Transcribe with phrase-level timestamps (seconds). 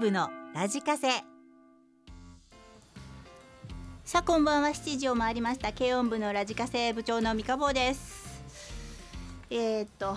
[0.00, 1.08] 部のラジカセ。
[4.02, 4.70] さあこんばんは。
[4.70, 5.74] 7時を回りました。
[5.74, 8.42] 軽音部のラジカセ部長の三坊です。
[9.50, 10.16] えー、っと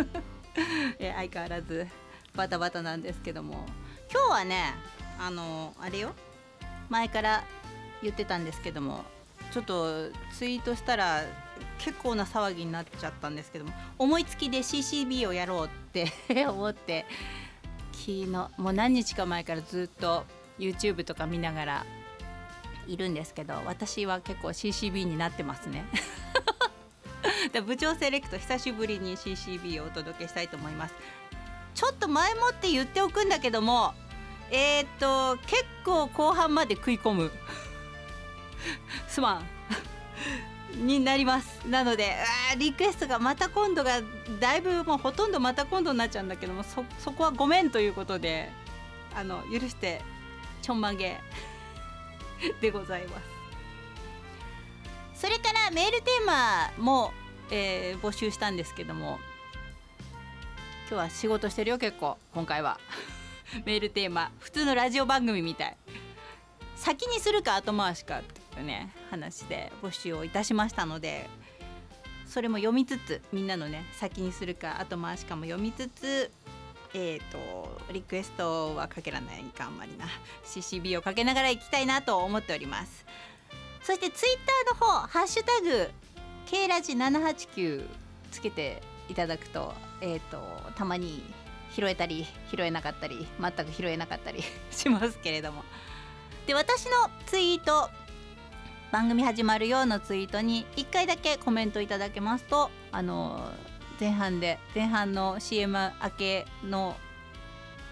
[0.98, 1.88] 相変わらず
[2.34, 3.66] バタバタなんですけども。
[4.10, 4.74] 今日はね
[5.18, 6.14] あのあれよ。
[6.88, 7.44] 前から
[8.02, 9.04] 言ってたんですけども。
[9.52, 11.22] ちょっとツイートしたら
[11.76, 13.72] 結構な騒ぎになっちゃったんですけども。
[13.98, 16.10] 思いつきで CCB をやろうって
[16.48, 17.04] 思って
[18.00, 20.24] 昨日もう何日か前からずっと
[20.58, 21.86] YouTube とか見ながら
[22.86, 25.84] いるんですけど私は結構 CCB になってますね。
[27.66, 30.94] 部長セレクト久しぶりに CCB をお届けしたいと思います。
[31.74, 33.94] ちょっと前もって言っておくんだけども
[34.50, 37.30] えー、っと結構後半まで食い込む。
[39.08, 39.46] すまん。
[40.76, 41.66] になります。
[41.68, 42.16] なので
[42.58, 44.00] リクエストがまた今度が
[44.40, 48.50] だいぶもうほとんどまた今度になっちゃうんだけどもそそこはごめんということで
[49.14, 50.02] あの許して
[50.62, 51.18] ちょんまげ
[52.60, 53.40] でございます。
[55.14, 57.12] それからメールテーマも、
[57.50, 59.18] えー、募集したんですけども
[60.90, 62.18] 今日は仕事してるよ結構。
[62.34, 62.80] 今回は。
[63.64, 65.76] メールテーマ普通のラジオ番組みたい。
[66.80, 71.28] 先にするか後回しかっていうね話で募集をいたしましたので
[72.26, 76.30] それも読みつつみんなのね先にするか後回しかも読みつつ
[76.92, 80.06] えーと、リクエストはかけらないかあんまりな
[80.44, 83.06] CCB をかけながらいきたいなと思っております。
[83.80, 84.38] そしてツイッ
[84.74, 85.88] ターの方「ハッシュタグ
[86.46, 87.86] K ラジ789」
[88.32, 90.42] つけていただくと,、えーと
[90.74, 91.22] たまに
[91.76, 94.42] 拾えたり拾えなかったり全く拾えなかったり
[94.72, 95.62] しますけれども。
[96.50, 96.90] で私の
[97.26, 97.88] ツイート
[98.90, 103.52] 番組始まるようのツイートに1回だけコメントいただけますとあの
[104.00, 106.96] 前半で前半の CM 明けの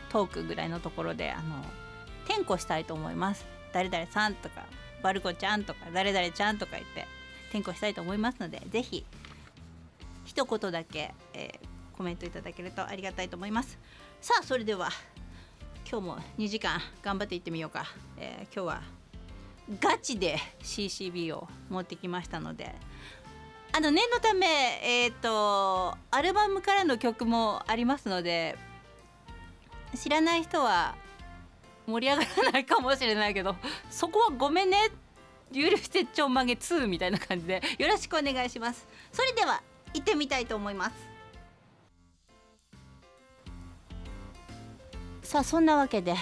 [0.09, 1.65] トークぐらいのところであの
[2.25, 3.47] 転校したいと思います。
[3.73, 4.67] 誰々さんとか
[5.05, 7.07] バルコちゃんとか誰々ちゃんとか言って
[7.51, 9.07] 転校したいと思いますのでぜひ
[10.25, 13.79] 一言だけ、えー、コメントいただけるとありがたいと思います。
[14.21, 14.89] さあそれでは
[15.91, 17.87] 今日も2時間頑張っていってみようか、
[18.19, 18.83] えー、今日は
[19.81, 22.75] ガチで CCB を持ってきましたので。
[23.71, 24.47] あの念のため
[24.83, 28.57] えっ、ー、とアルバムからの曲もありますので
[29.95, 30.95] 知らない人は
[31.87, 33.57] 盛り上がらないかもしれないけど
[33.91, 34.91] そこはごめんね。
[35.53, 37.63] 許してちょんまげ2みたいな感じで。
[37.79, 38.87] よろしくお願いします。
[39.11, 39.63] それでは
[39.95, 41.08] 行ってみたいと思います。
[45.29, 46.15] さあそんなわけで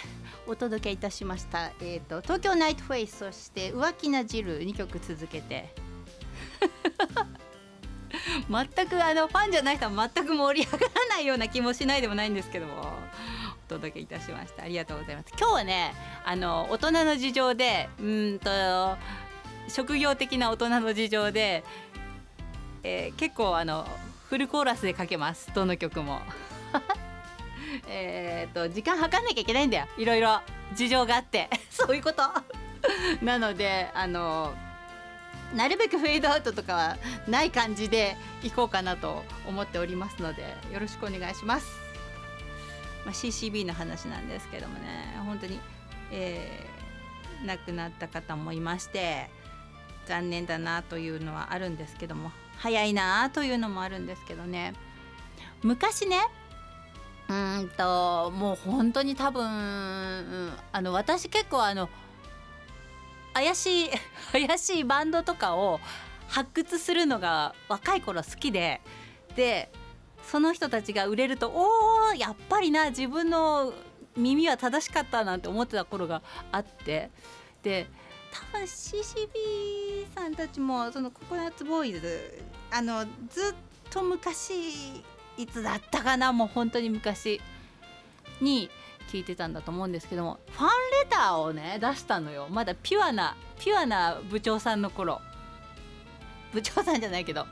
[0.49, 5.73] お届けいたしました、えーと、東京ナイトフェイスそして浮気な汁2曲続けて。
[8.51, 14.65] 全くあのファンじゃない人は全く盛り上がらないような気もしないでもないんですけどもお届けいたしました。
[14.65, 15.29] ありがとうございます。
[15.39, 15.95] 今日はね
[16.25, 18.51] あの大人の事情でうんと
[19.69, 21.63] 職業的な大人の事情で、
[22.83, 23.87] えー、結構あの
[24.29, 25.55] フルコーラスでかけます。
[25.55, 26.21] どの曲も。
[27.89, 29.87] えっと時間計んなきゃいけないんだよ。
[29.97, 30.41] いろいろ。
[30.75, 31.49] 事情があって。
[31.71, 32.23] そういうこと。
[33.23, 34.55] なのであの
[35.55, 36.97] なるべくフェードアウトとかは
[37.29, 41.67] ない感じでいこうかなと思っておりますのでよろしくお願いします、
[43.05, 45.15] まあ、CCB の話なんですけどもね。
[45.25, 45.61] 本当に、
[46.11, 49.31] えー、亡くなった方もいまして
[50.07, 54.75] 残念だなというのはあるんですけども早いなというのもあるんですけどね。
[55.63, 56.19] 昔ね
[57.29, 57.33] う
[57.65, 59.43] んともう本当に多分、
[60.73, 61.89] あの私結構あの
[63.35, 63.91] 怪しい
[64.47, 65.81] 怪しいバンドとかを
[66.29, 68.81] 発掘するのが若い頃好きで
[69.35, 69.71] で
[70.23, 73.73] その人たちが売れるとおーやっぱりな自分の
[74.17, 77.11] 耳は正しかったなんて思ってた頃があって
[77.63, 77.87] で
[78.33, 83.55] 多分 CCB さんたちもそのココナッツボーイズあのずっ
[83.91, 85.05] と昔
[85.37, 87.41] いつだったかなもう本当に昔
[88.41, 88.71] に
[89.11, 90.69] 聞いてたんだと思うんですけどもファン
[91.05, 92.49] レターをね出したのよ。
[92.51, 95.21] まだピュアなピュアな部長さんの頃。
[96.53, 97.47] 部長さんじゃないけど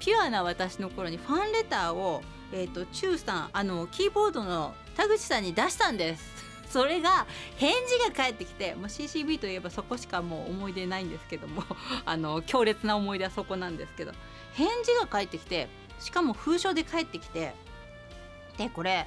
[0.00, 2.22] ピュアな私の頃にファンレターを
[2.52, 6.50] えーと、チューさんあのキーボードの田口さんに出したんです。
[6.70, 7.26] それが
[7.56, 11.64] 返事が返ってきて、まあ、CCB といえばそこしかもう思い出ないんですけども
[12.06, 14.12] あの強烈な思い出はそこなんですけど。
[14.54, 15.68] 返事が返ってきて
[16.00, 17.52] しかも封書で帰ってきて
[18.56, 19.06] でこれ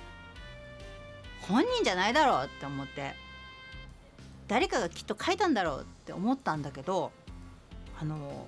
[1.42, 3.14] 本人じゃないだろうって思って
[4.48, 7.12] 誰かがきっと書いたんだろうって思ったんだけど
[8.00, 8.48] あの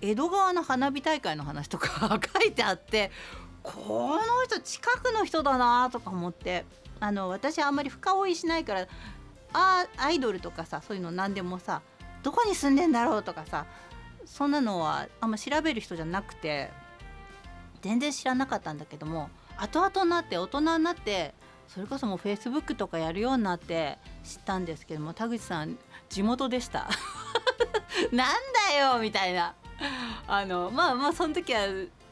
[0.00, 3.10] 江戸川の花火大会の話とか 書いてあって
[3.62, 6.66] この人近くの人だなとか思って
[7.00, 8.86] あの私あんまり深追いしないから
[9.52, 11.80] あアイドルとかさそういうの何でもさ
[12.22, 13.66] どこに住んでんだろうとかさ
[14.26, 16.70] そんなのはあんま調べる人じゃなくて
[17.84, 19.28] 全然知らなかったんだけども
[19.58, 21.34] 後々になって大人になって
[21.68, 25.76] それこそもうフェイスブックとかやるようになって知ったんですけども田口さん
[26.08, 26.88] 地元でした。
[28.10, 28.32] なん
[28.70, 29.54] だよみたいな。
[30.26, 31.66] あのまあまあその時は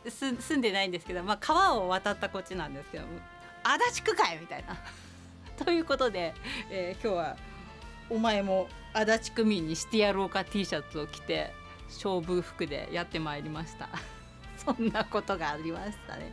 [0.08, 3.04] 住んでないんですけど、まあ、川を渡ったこっちなんですけど
[3.62, 4.76] 足立区かいみたいな。
[5.64, 6.34] ということで、
[6.70, 7.36] えー、今日は
[8.10, 11.54] お前も足立区民にしてやろうか T シャツを着て
[11.86, 13.88] 勝負服でやってまいりました。
[14.64, 16.32] そんなことがありましたね。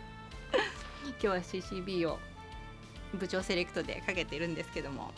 [1.03, 2.19] 今日は CCB を
[3.13, 5.11] 部長セレクトでかけてるんですけども。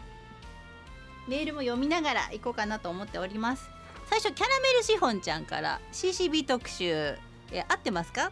[1.28, 3.70] メールも読みながら行こうかなと思っております。
[4.08, 7.16] 最初キャラメルシフォンちゃんから CCB 特集
[7.52, 8.32] え合ってますか？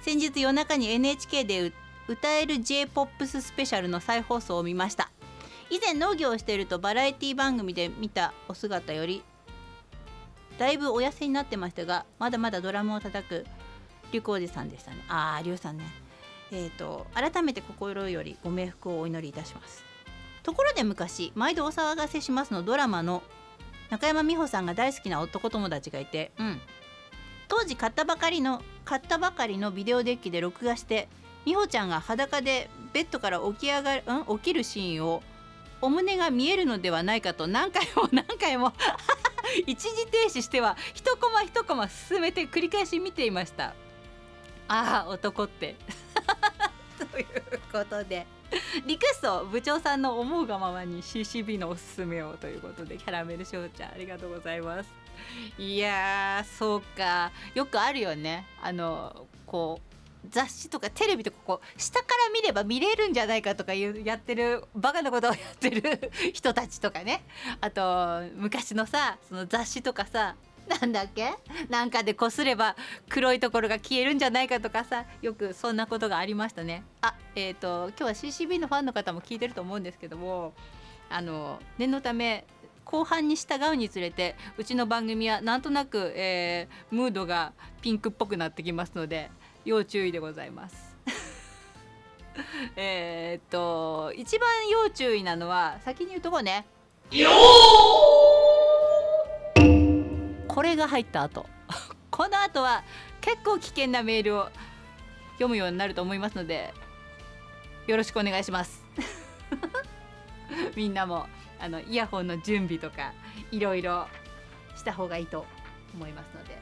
[0.00, 1.72] 先日夜中に NHK で
[2.08, 5.10] 歌える j p o p スペシャルの再放送を見ました。
[5.70, 9.22] 以前農業をしているとバラエティ番組で見たお姿より
[10.58, 13.46] だいぶお痩せになってましたがまだまだドラムを叩く
[14.12, 15.84] リュウおじさんでしたねああリュウさんね
[16.54, 19.82] えーと、改めて心よりご冥福をお祈りいたします
[20.42, 23.22] ところで昔「毎度お騒がせします」のドラマの
[23.88, 26.60] 中山美穂さんが大好きな男友達がいて、うん、
[27.48, 31.08] 当時買ったばかりの買ったばかりのビデオデッキで録画して
[31.46, 35.22] 美穂ちゃんが裸でベッドから起き上がる、うん、起きるシーンを
[35.80, 38.72] お胸が見えるのではないかと何回も何回も
[39.66, 43.74] 一時停止しては一コマ一コマ進めて繰り返し見ていました
[44.72, 45.76] ああ男って。
[46.98, 47.26] という
[47.70, 48.26] ことで。
[48.86, 54.90] リクエスト部長さんの思うがままに CCB のおすすめをということでキャラメルしょうちゃんありがとうございます。
[55.58, 57.32] いやそうか。
[57.54, 58.46] よくあるよね。
[58.62, 59.80] あのこ
[60.24, 67.24] う雑誌とかテレビとかこう下から見れば見れるんじゃないかとかいうやってるバカなことをやってる人たちとかね。
[67.60, 70.36] あと昔のさその雑誌とかさ
[70.68, 71.32] なんだっけ？
[71.68, 72.76] なんかでこすれば
[73.08, 76.84] 黒いところが消えるんじゃないかとかさよくそんなことがありましたね。
[77.00, 78.10] あえっ、ー、と今日は
[78.46, 80.54] CCB のファンの方も聞いてると思うんですけども
[81.10, 82.44] あの念のため
[82.84, 89.30] 後半に従うにつれてうちの番組はなんとなく、えー、ムードがピンクっぽくなってきますので
[89.64, 90.92] 要注意でございます。
[92.76, 96.66] えっと一番要注意なのは先に言うとこね。
[100.52, 101.46] これが入った後。
[102.10, 102.84] この後は
[103.22, 104.50] 結構危険なメールを
[105.32, 106.74] 読むようになると思いますので
[107.86, 108.84] よろしくお願いします。
[110.76, 111.26] みんなも
[111.58, 113.14] あのイヤホンの準備とか
[113.50, 114.06] いろいろ
[114.76, 115.46] した方がいいと
[115.94, 116.60] 思いますので。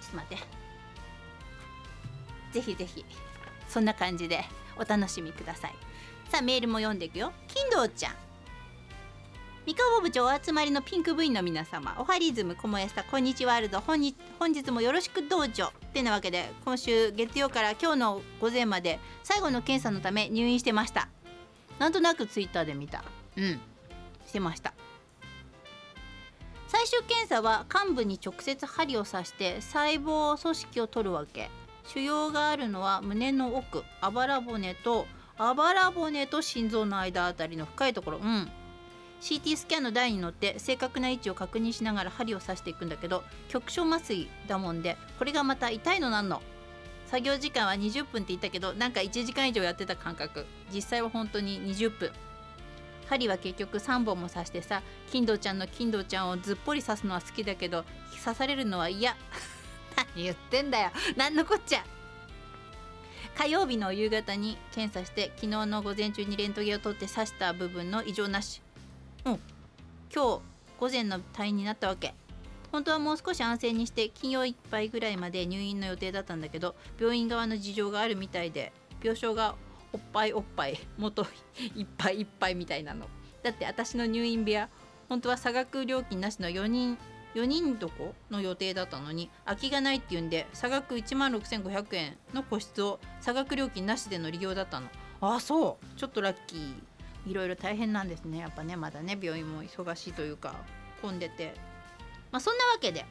[0.00, 0.44] ちょっと待って。
[2.50, 3.04] ぜひぜひ
[3.68, 4.44] そんな感じで
[4.76, 5.74] お楽しみください。
[6.28, 7.32] さあメールも読んでいくよ。
[7.46, 8.31] 金堂ちゃん。
[9.64, 21.08] 三河部長お集まりのピンク部員の皆様おはリズムこもえさこんにちはワールド本日本日もよろしくどうぞってなわけで今週月曜から今日の午前まで最後の検査のため入院してました。
[21.78, 23.04] なんとなくツイッターで見た。
[23.36, 23.60] うん。
[24.26, 24.74] してました。
[26.66, 31.50] 最終検査は患部に直接針を刺して細胞組織を取るわけ。
[31.86, 35.06] 腫瘍があるのは胸の奥あばら骨と
[35.38, 38.18] あばら骨と心臓の間あたりの深いところ。
[38.18, 38.50] うん。
[39.22, 46.42] CT スキャンの台に乗って正確な位置を確認しながら針を刺していくんだけど局所麻酔だもんでこれがまた痛いのなんの。
[47.06, 50.44] 作業時間は20分って言ったけどなんか1時間以上やってた感覚。
[50.74, 52.10] 実際は本当に20分。
[53.06, 57.84] 針は結局3本も刺してさ金堂ちゃんの金堂ちゃんをずっぽり刺すのは好きだけど
[58.24, 59.14] 刺されるのは嫌。
[59.94, 60.90] 何言ってんだよ。
[61.14, 61.84] 何のこっちゃ。
[63.36, 68.61] 火曜日の夕方に検査して昨日の午前中にレントゲンを取って刺した部分の異常なし。
[69.24, 69.38] 今
[70.10, 70.40] 日
[70.78, 72.14] 午前の退院になったわけ。
[72.72, 79.56] 本当はもう少し安静にして金曜いっぱいぐらいまで入院の予定だったんだけど病院側の事情があるみたいで病床が
[79.92, 81.26] おっぱいおっぱい元
[81.76, 83.06] いっぱいいっぱいみたいなの。
[83.42, 84.68] だって私の入院部屋
[85.08, 86.96] 本当は差額料金なしの4人
[87.34, 94.88] 4人どこの予定だったのに空きがないっていうんで差額1万6500円の個室を差額料金なしでの利用だったの。
[95.20, 95.98] ああそう。
[95.98, 96.74] ちょっとラッキー。
[97.26, 98.38] いろいろ大変なんですね。
[98.38, 100.54] やっぱねまだね病院も忙しいというか
[101.00, 101.54] 混んでて。
[102.30, 103.04] まあそんなわけで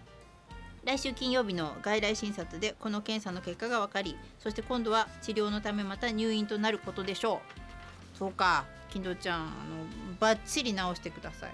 [0.84, 7.42] 来週金曜日の外来診察でこの検査の結果が分かりそして今度は治療のためまた入院となることでしょ
[8.16, 8.18] う。
[8.18, 8.66] そうか。
[8.90, 9.50] 金堂ちゃんあの
[10.20, 11.52] バッチリ治してください。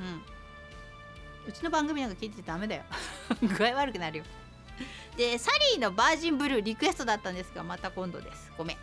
[0.00, 0.38] うん。
[1.48, 2.82] うちの番組なんか聞いててダメだよ。
[3.56, 4.24] 具合悪くなるよ。
[5.16, 8.50] でサリーのバージンブルーリクエストだったんですがまた今度です。
[8.56, 8.76] ごめん。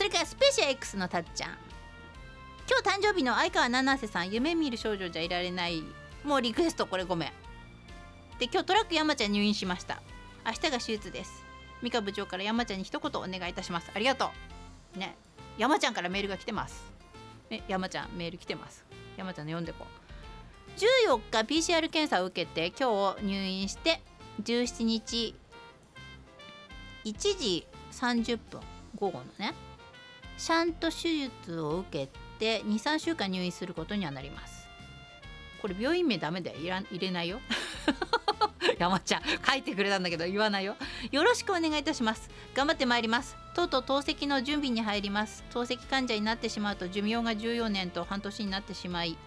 [0.00, 1.50] それからスペシャ X のたっちゃん。
[2.66, 5.84] 今日誕生日の相川七瀬さん夢見る少女じゃいられない。
[6.24, 7.28] もうリクエストこれごめん。
[8.38, 10.00] で今日トラック山ちゃん入院しました。
[10.46, 11.44] 明日が手術です。
[11.82, 13.90] 美香部長から山ちゃんに一言お願いいたします。
[13.92, 14.30] ありがと
[14.96, 14.98] う。
[14.98, 15.16] ね。
[15.58, 16.82] 山ちゃんからメールが来てます。
[17.50, 18.86] え山ちゃんメール来てます。
[19.18, 20.80] 山ちゃんの読んでこう。
[21.10, 24.00] 14日 PCR 検査を受けて今日入院して
[24.42, 25.34] 17日
[27.04, 28.62] 1時30分
[28.96, 29.52] 午後のね。
[30.40, 34.66] シャント手術を受けて23週間入院することにはなります。
[35.60, 37.40] これ病院名ダメでいら入れないよ。
[38.80, 40.76] 山ちゃん書いてくれたんだけど言わないよ。
[41.12, 42.30] よろしくお願いいたします。
[42.54, 43.36] 頑張ってまいります。
[43.52, 45.44] とうとう透析の準備に入ります。
[45.50, 49.18] 透析患者になってしまうと寿命が14年と半年になってしまい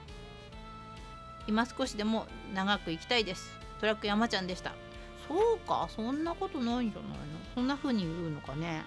[1.45, 3.55] 今少しでも長く生きたいです。
[3.79, 4.73] トラック山ちゃんでした。
[5.27, 7.15] そうかそんなことないんじゃないの？
[7.53, 8.83] そんな風に言うのかね。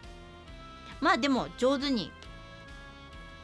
[1.00, 2.10] まあでも上手に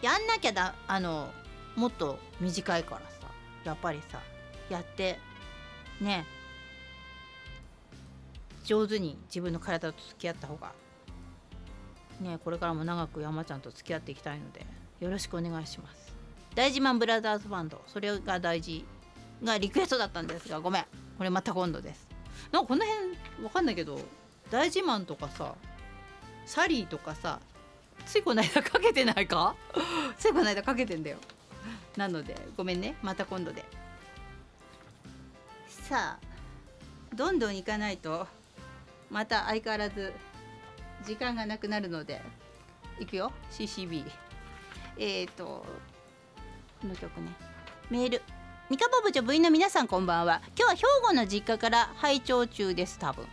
[0.01, 1.31] やんなきゃだあの
[1.77, 3.29] もっと短いからさ
[3.65, 4.21] やっぱりさ
[4.69, 5.19] やって
[6.01, 6.25] ね。
[8.65, 10.71] 上手に自分の体と付き合った方が
[12.21, 14.65] ねこれからも長く山ちゃんと付き合っていきたいので
[15.01, 16.13] よろしくお願いします。
[16.55, 18.85] 大事マンブラザーズバンドそれが大事
[19.43, 20.85] がリクエストだったんですがごめん。
[21.19, 22.07] これまた今度です。
[22.53, 23.99] なんかこの辺わかんないけど
[24.51, 25.55] 大事マンとかさ
[26.47, 27.41] サリーとかさ
[28.07, 29.55] ついこの間かけてないか？
[30.19, 31.19] ついこの間かけてんだよ。
[31.97, 32.97] なのでごめんね。
[33.03, 33.65] また今度で。
[35.69, 38.27] さあどんどん行かないと
[39.11, 40.13] また相変わらず
[41.05, 42.23] 時間がなくなるので
[42.99, 44.11] いくよ CCB
[44.97, 45.67] えっ、ー、と
[46.81, 47.29] この曲ね。
[47.91, 48.23] メール。
[48.71, 50.41] 三河部長部員の皆さんこんばんは。
[50.59, 53.27] 今日は兵庫の実家から拝聴中です多分。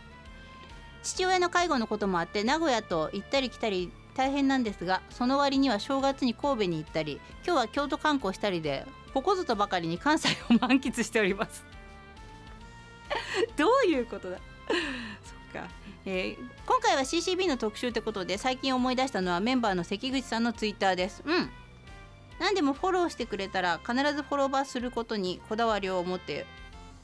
[1.02, 11.64] 父親の介護のこともあって名古屋と行ったり来たり大変なんですがその割には正月に神戸に行ったり今日は京都観光したりでここぞとばかりに関西を満喫しております。
[13.56, 14.38] どういうことだ？
[15.24, 15.68] そっか、
[16.06, 21.22] えー、今回は CCB の特集ってことで最近思い出したのはメンバーの関口さんのツイッターです。
[21.24, 21.50] うん。
[22.38, 26.46] 何でもフォローしてくれたら必ずフォローバーすることにこだわりを持って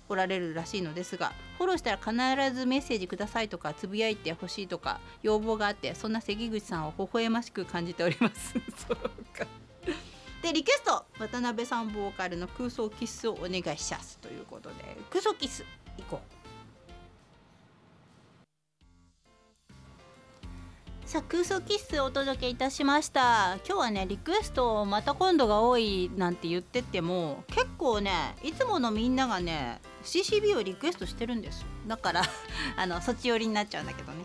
[0.09, 8.53] おられるらしいのですがフォローしたら必ずメッセージくださいとかつぶやいてほしいとか要望があってそんな関口さんを微笑ましく感じております。
[8.89, 8.97] そう
[9.37, 9.47] か。
[10.43, 14.75] でリクエスト渡辺さんボーカルの空想キスをお願いしますということで
[15.11, 15.65] 空想キス
[15.99, 16.37] いこう。
[21.07, 23.59] さあ空想キッスお届けいたしました。
[23.65, 28.11] 今日はねリクエストまた今度が多いなんて言ってても結構ね
[28.43, 31.67] いつものみんながね CCB をリクエストしてるんですよ。
[31.87, 32.23] だから
[32.77, 34.25] あのそっち寄りになっちゃうんだけどね。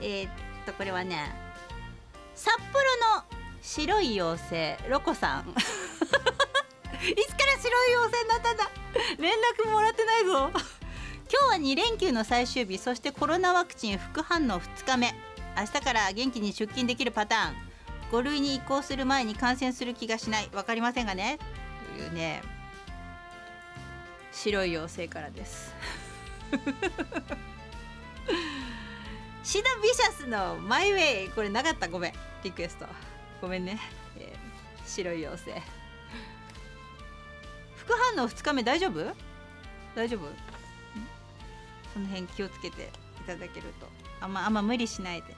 [0.00, 0.30] えー、っ
[0.66, 1.34] とこれはね
[2.34, 2.64] 札幌
[3.16, 3.24] の
[3.62, 5.50] 白い妖精ロコさん。
[7.00, 8.70] いつから白い妖精になったんだ？
[9.18, 10.50] 連絡もらってないぞ。
[10.52, 15.14] 今日は2連休の最終日そしてコロナワクチン副反応2日目。
[15.56, 17.70] 明日から元気に出勤できるパターン。
[18.10, 20.48] 5類に移行する前に感染する気がしない。
[20.50, 21.38] 分かりませんがね。
[21.96, 22.42] というね
[24.42, 25.74] 白い妖精からです。
[29.44, 31.88] シダ・ビシャスの「マイ・ウェイ」これなかった？
[31.88, 32.14] ごめん。
[32.42, 32.86] リクエスト。
[33.42, 33.78] ごめんね、
[34.16, 35.62] えー、白い妖精。
[37.76, 39.14] 副反応2日目大丈夫？
[39.94, 40.26] 大丈夫？
[41.92, 42.84] その辺気をつけて
[43.20, 43.88] いただけると。
[44.22, 45.28] あんまあんま無理しないで。
[45.28, 45.36] ね。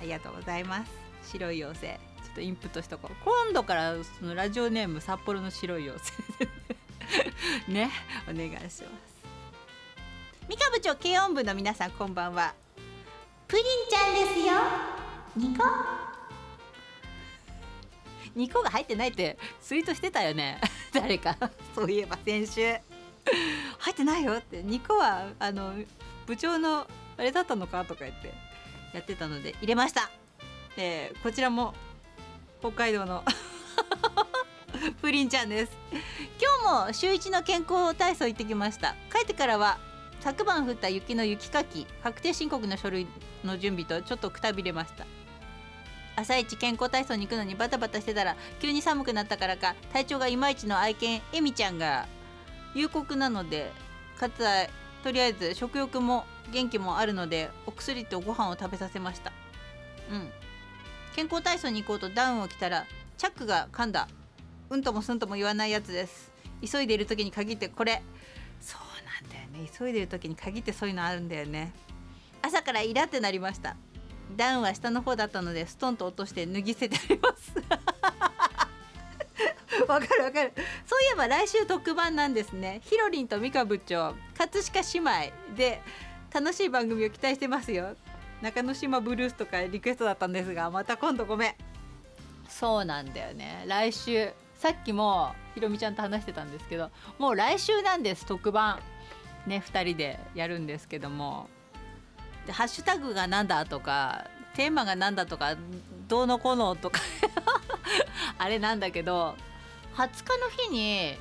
[0.00, 0.92] ありがとうございます。
[1.30, 2.00] 白い妖精。
[2.24, 3.16] ちょっとインプットしとこう。
[3.24, 6.04] 今度からそのラジオネーム札幌の白い妖
[6.38, 6.48] 精
[7.68, 7.90] ね
[8.28, 8.82] お願いします。
[10.48, 12.54] 三河部長軽音部の皆さんこんばんは。
[13.48, 14.54] プリンちゃんですよ。
[15.36, 15.64] ニコ。
[18.34, 20.60] ニコが入ってないってツイートしてたよね。
[20.92, 21.36] 誰か。
[21.74, 22.76] そういえば先週。
[23.78, 24.62] 入ってないよって。
[24.62, 25.74] ニコはあの
[26.26, 28.52] 部長のあれだったのかとか言って。
[28.92, 30.10] やってたので入れました、
[30.76, 31.74] えー、こちらも
[32.60, 33.24] 北海道の
[35.02, 35.72] プリンちゃんです。
[35.90, 38.94] 今日も週一の健康体操行ってきました。
[39.12, 39.78] 帰ってからは
[40.20, 43.08] 昨晩降った雪の雪かき確定申告の書類
[43.42, 45.04] の準備とちょっとくたびれました。
[46.14, 52.06] 朝一健康体操に行くのにバタバタしてたら急に寒くなったからか体調がいまいちの愛犬エミちゃんが
[52.72, 53.72] 夕刻なので
[54.20, 54.44] かつ
[55.02, 59.32] とりあえず食欲も元気もあるのでお薬とご飯を食べさせました。
[60.12, 60.30] うん。
[61.16, 62.86] 健康体操に行こうとダウンを着たら
[63.18, 64.06] チャックが噛んだ。
[64.72, 66.32] うんともすんとも言わないやつです。
[66.66, 68.02] 急いでいる時に限ってこれ。
[68.58, 69.70] そうなんだよね。
[69.78, 71.74] 急いでる時に限ってそういうのあるんだよね。
[72.40, 73.76] 朝からイラってなりました。
[74.34, 77.52] ダウンは下の方だったのでストンと落として脱ぎ捨ててあります。
[79.86, 80.54] わかるわかる。
[80.86, 82.80] そういえば来週特番なんですね。
[82.84, 85.10] ひろりんと美香部長葛飾姉妹
[85.54, 85.82] で
[86.32, 87.94] 楽しい番組を期待してますよ。
[88.40, 91.54] 中之島ブルースとかリクエストだったんですがまた今度ごめん。
[92.48, 93.64] そうなんだよね。
[93.66, 98.78] 来週さっきもひろみちゃんと話してたんですけどもう来週なんです特番
[99.44, 101.48] ね2人でやるんですけども。
[102.46, 105.56] でハッシュタグがなんだとかテーマがなんだとか
[106.06, 107.00] どうのこうのとか
[108.38, 109.34] あれなんだけど
[109.96, 111.18] 20日の日に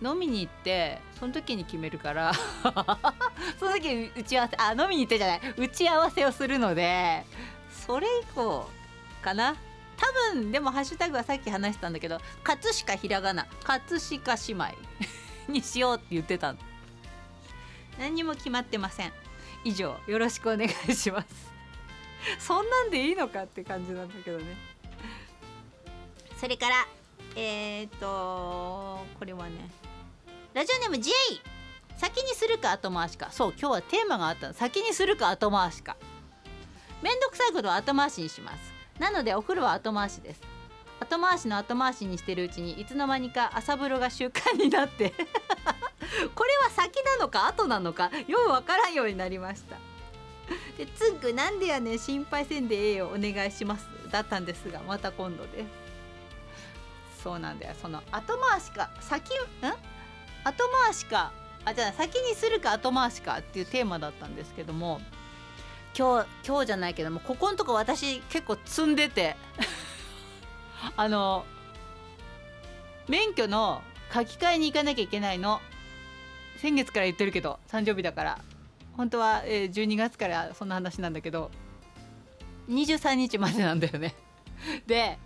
[0.00, 2.32] 飲みに行ってその時に決めるから
[3.58, 7.24] その時に打ち合わせあ飲みに行ってじゃない打ち合わせをするので
[7.70, 8.68] それ以降
[9.20, 9.56] かな。
[9.98, 14.74] 多分でもハッシュタグはさっき話したんだけど葛飾ひらがな葛飾姉妹
[15.52, 16.54] にしようって言ってた
[17.98, 19.12] 何にも決まってません。
[19.64, 21.28] 以上よろしくお願いします。
[22.38, 24.56] そんなんでいいのかって感じなんだけどね。
[26.36, 26.86] それから
[27.34, 29.68] えっ、とこれはね
[30.54, 31.10] ラジオネーム J
[31.96, 33.30] 先にするか後回しか。
[33.32, 34.54] そう今日はテーマがあったの。
[34.54, 35.96] 先にするか後回しか。
[37.02, 38.77] めんどくさいことは後回しにします。
[38.98, 40.40] なのでお風呂は後回しです。
[41.00, 45.10] 後回しの後回しにしてるうちにいつの間にか朝風呂が習慣になって
[46.34, 49.76] これは先なのか後なのかようわからんようになりました。
[50.76, 53.86] でつんくなんでやねん心配せんでええよお願いします。
[54.10, 55.64] だったんですがまた今度で
[57.16, 57.22] す。
[57.22, 57.74] そうなんだよ。
[57.80, 59.38] その後回しか先ん？
[60.44, 61.32] 後回しか
[61.64, 65.00] あじゃあ先にするか後回しかっていうテーマだったんですけども
[65.98, 69.34] 今日今日じゃないけどもここのとこ私結構積んでて。
[70.96, 71.44] あの
[73.08, 73.82] 免許の
[74.14, 75.60] 書き換えに行かなきゃいけないの。
[76.58, 78.38] 先月から言ってるけど誕生日だから。
[78.96, 81.50] 本当は、えー、12月からそんな話なんだけど。
[82.68, 84.14] 23日までなんだよね。
[84.86, 85.18] で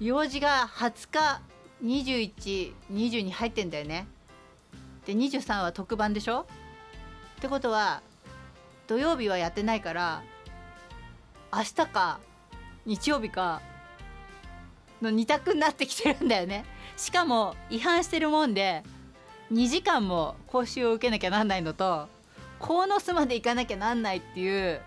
[0.00, 1.42] 用事が20日
[1.84, 4.06] 2120に入ってんだよね。
[5.04, 6.46] で23は特番でしょ？
[7.36, 8.02] ってことは
[8.86, 10.22] 土曜日はやってないから
[11.52, 12.20] 明日か
[12.84, 13.62] 日曜日か
[15.00, 16.64] の2択になってきてるんだよね。
[16.96, 18.82] しかも違反してるもんで
[19.52, 22.08] 2時間も講習を受けなきゃなんないのと
[22.58, 24.80] 鴻巣まで行かなきゃなんないっていう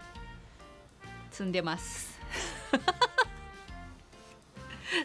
[1.31, 2.19] 積んでます。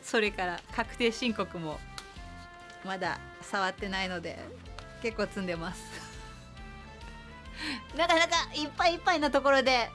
[0.02, 1.80] それから確定申告も
[2.84, 4.38] まだ触ってないので
[5.02, 6.09] 結構積んでます。
[7.96, 9.90] なかなかいっぱいいっぱいなところで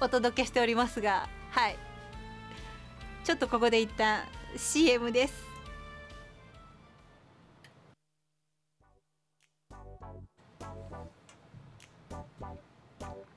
[0.00, 1.78] お届けしておりますがはい。
[3.24, 4.24] ちょっとここで一旦
[4.56, 5.48] CM です。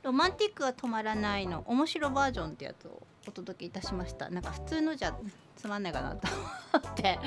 [0.04, 3.02] ロマンティックは止まらないの面白バージョンってやつを。
[3.32, 4.30] お届けいたしました。
[4.30, 5.16] なんか普通のじゃ
[5.56, 6.28] つまんないかなと
[6.74, 7.18] 思って。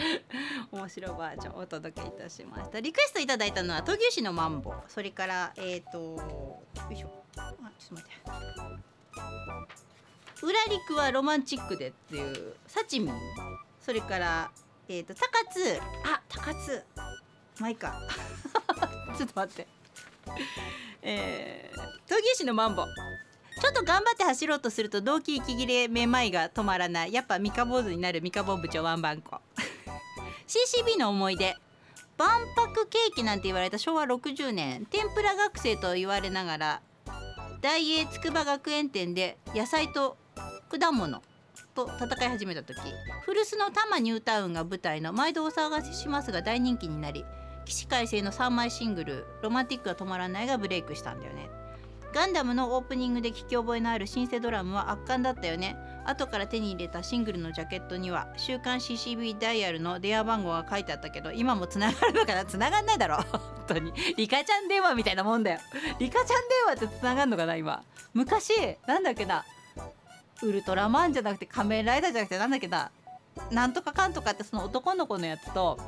[0.71, 2.79] 面白バージョンお届けいたしました。
[2.79, 4.75] リクエストいただいたのは闘牛士のマンボ。
[4.87, 6.63] それからえっ、ー、とよ
[6.93, 7.25] いしょ。
[7.39, 8.11] あちょっと待っ
[10.41, 10.47] て。
[10.47, 13.15] 裏陸はロマンチックでっていうサチミン。
[13.81, 14.51] それから
[14.89, 16.85] えっ、ー、と高津あ高津
[17.61, 17.99] まあいいか。
[19.17, 19.67] ちょっと待って。
[21.01, 22.85] えー、闘牛士のマンボ。
[23.61, 27.13] ちょっと頑張って走ろうとすると動機息切れめまいが止まらない。
[27.13, 29.41] やっぱ三日坊主になる三日坊部長ワンバンコ。
[30.47, 31.57] CCB の思い出。
[32.17, 34.87] 万博ケーキなんて言われた昭和60年。
[34.87, 36.83] 天ぷら学生と言われながら
[37.65, 40.19] 大英筑波学園店で野菜と
[40.69, 41.23] 果物
[41.75, 42.79] と戦い始めた時
[43.23, 47.25] 古巣の多摩ニュータウンが舞台の「毎度お騒がせします」が大人気になり
[47.65, 51.49] 起死回生の3枚シングル「ロマンティックが止まらない」がブレイクしたんだよね。
[52.15, 55.77] ガンダムのオープニングで聞き覚えのあるシンセドラムは圧巻だったよね。
[56.07, 62.45] 後から手に入れたシングルのジャケットには「週刊 CCB ダイヤル」の電話番号が書いてあったけど今も繋がるのかな？
[62.45, 63.93] 繋がんないだろ本当に。
[64.17, 65.59] リカちゃん電話みたいなもんだよ。
[65.99, 67.57] リカちゃん電話って繋がんのかな？
[67.57, 67.83] 今。
[68.13, 68.53] 昔
[68.87, 69.45] なんだっけな？
[70.43, 72.93] ウルトラマンじゃなくて仮面ライダーじゃなくてなんだっけな？
[73.51, 75.81] なんとかかんとかってその男の子のやつと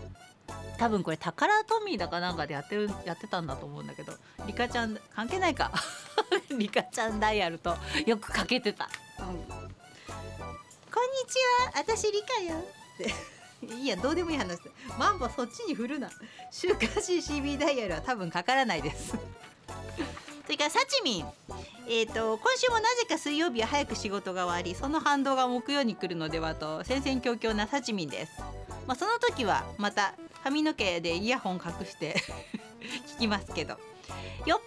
[0.79, 4.13] 多分これタカラトミーだかなんかでやってるやってたんだと思うんだけど
[4.47, 5.73] リカちゃん関係ないか。
[6.57, 9.53] リカちゃんダイヤルとよくかけてた、うん、こんにち
[11.65, 11.73] は。
[11.75, 12.59] 私リカよ。
[12.59, 13.37] って。
[13.75, 14.61] いやどうでもいい話
[14.99, 16.11] マンボそっちに振るな。
[16.51, 19.17] 週刊 CCB ダイヤルは多分かからないです。
[20.45, 21.27] それからサチミン。
[21.89, 28.33] えーと、今週もなぜか水曜日は早く仕事が終わりその反動が木曜に来るのではと戦々恐々なサチミンです、
[28.87, 32.17] まあ、その時はまた髪の毛でイヤホン隠して
[33.17, 33.79] 聞きますけど。
[34.47, 34.67] 酔っ払い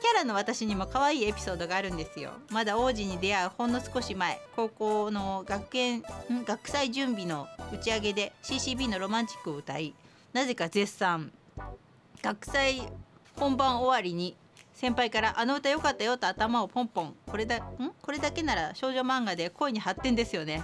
[0.00, 2.30] キャラの私にも可愛いエピソードがあるんですよ。
[2.50, 4.40] まだ王子に出会うほんの少し前。
[4.54, 6.04] 高校の学園
[6.44, 9.92] 学祭準備の打ち上げで CCB のロマンチックを歌い
[10.32, 11.32] なぜか絶賛。
[12.22, 12.82] 学祭
[13.34, 14.36] 本番終わりに
[14.74, 17.16] 先輩から「あの歌良かったよ」と頭をポンポン。
[17.26, 17.92] これだん？
[18.00, 20.62] これだけなら少女漫画で恋に発展ですよね。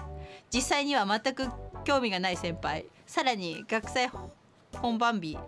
[0.55, 1.49] 実際には全く
[1.85, 2.85] 興味がない先輩。
[3.13, 4.11] さらに学祭
[4.73, 5.43] 本番日好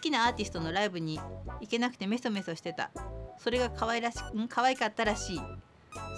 [0.00, 1.20] きなアーティストのライブに
[1.60, 2.90] 行けなくてメソメソしてた。
[3.38, 5.40] それが可愛らしん可愛かったらしい。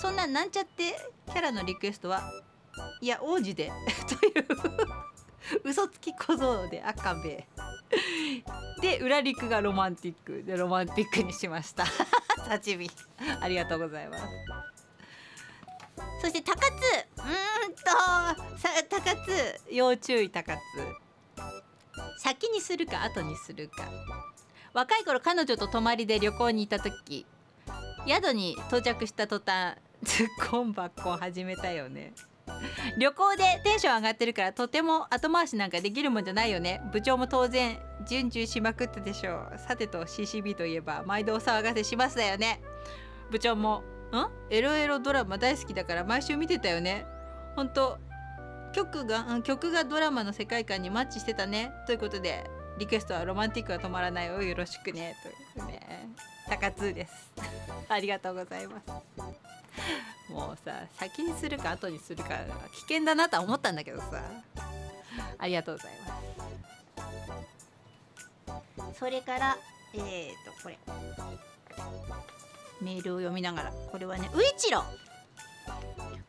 [0.00, 2.22] そんななんちゃってキャラのリクエストは
[3.02, 3.70] いや王子で
[4.08, 4.46] という
[5.64, 7.46] 嘘つき小僧で赤べ
[8.80, 10.44] で裏陸がロマンティック。
[10.44, 11.84] でロマンティックにしました。
[12.48, 12.90] 刺身
[13.42, 14.24] ありがとうございます。
[16.20, 16.66] そして高津。
[17.16, 18.58] うーんと。
[18.58, 19.60] さ高津。
[19.70, 20.60] 要注意高津。
[22.18, 23.84] 先にするか後にするか。
[24.72, 27.26] 若い頃彼女と泊まりで旅行に行った時。
[28.06, 32.12] 宿に到着した途端ツッコンバッコン始めたよね。
[32.98, 36.80] 旅行でテンション上がってるからとても後回しなんかできるもんじゃないよね。
[36.92, 39.58] 部長も当然順々しまくってでしょう。
[39.58, 42.60] さてと CCB といえば毎度お騒がせしますだよね。
[43.30, 43.82] 部長も
[44.12, 44.30] 「ん？
[44.50, 47.06] エロエロドラマ大好きだから毎週見てたよね。
[47.54, 47.98] ほんと
[48.72, 51.72] 曲が曲がドラマの世界観にマッチしてたね。
[51.86, 52.44] ということで
[52.78, 55.16] リクエストはロマンティックが止まらないをよろしくね。
[55.54, 56.08] というね
[56.48, 57.32] 高津です。
[57.88, 58.86] ありがとうございます。
[60.30, 62.30] もうさ先にするか後にするか
[62.72, 64.22] 危険だなとは思ったんだけどさ。
[65.38, 65.92] ありがとうござい
[68.76, 68.98] ます。
[68.98, 69.56] それから
[69.94, 70.78] えーとこれ。
[72.80, 73.72] メールを読みながら。
[73.90, 74.84] これはねういちろ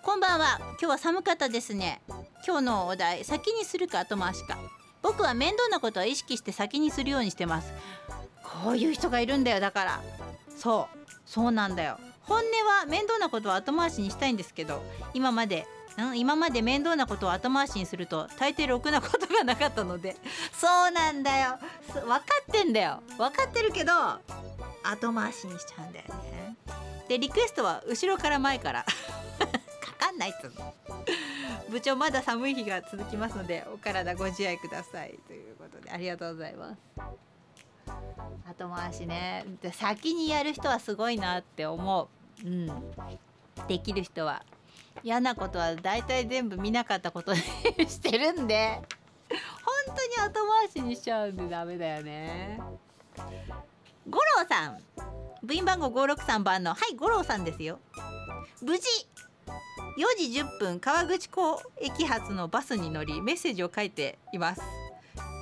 [0.02, 0.58] こんばんは。
[0.60, 2.02] 今日は寒かったですね。
[2.46, 4.58] 今日のお題先にするか後回しか。
[5.02, 7.74] 僕は面倒なことは意識して先にするようにしてます。
[8.64, 9.60] こういう人がいるんだよ。
[9.60, 10.02] だから。
[10.58, 10.98] そう。
[11.26, 12.00] そうなんだよ。
[12.22, 12.46] 本音
[12.80, 14.82] は面倒なことは後回しにしたいんですけど。
[15.14, 15.68] 今まで。
[16.00, 16.18] ん？
[16.18, 20.16] 今まで面倒なことを後回しにすると大抵ろくなことがなかったので。
[20.54, 21.58] そうなんだよ。
[21.94, 23.02] 分かってんだよ。
[23.18, 23.92] 分かってるけど
[24.90, 26.56] 後回しにしちゃうんだよね。
[27.08, 28.86] でリクエストは後ろから前から。
[29.82, 30.74] かかんないっつうの。
[31.70, 36.78] 部長まだ寒い日が続きますのでお体ご自愛くださいということでありがとうございます。
[38.50, 39.46] 後回しね。
[39.62, 42.10] で先にやる人はすごいなって思
[42.44, 42.48] う。
[42.48, 42.68] うん。
[43.68, 44.44] できる人は。
[45.04, 47.40] 嫌なことは大体全部見なかったことに
[47.88, 48.82] してるんで。
[49.88, 52.60] 本当に後回しにしちゃうんでダメだよね。
[54.10, 54.78] 五郎さん。
[55.44, 57.80] 部員番号563番のはい五郎さんですよ。
[58.62, 58.84] 無事
[59.98, 64.62] 4時10分川口湖駅発のバスに乗りメッセージを書いています。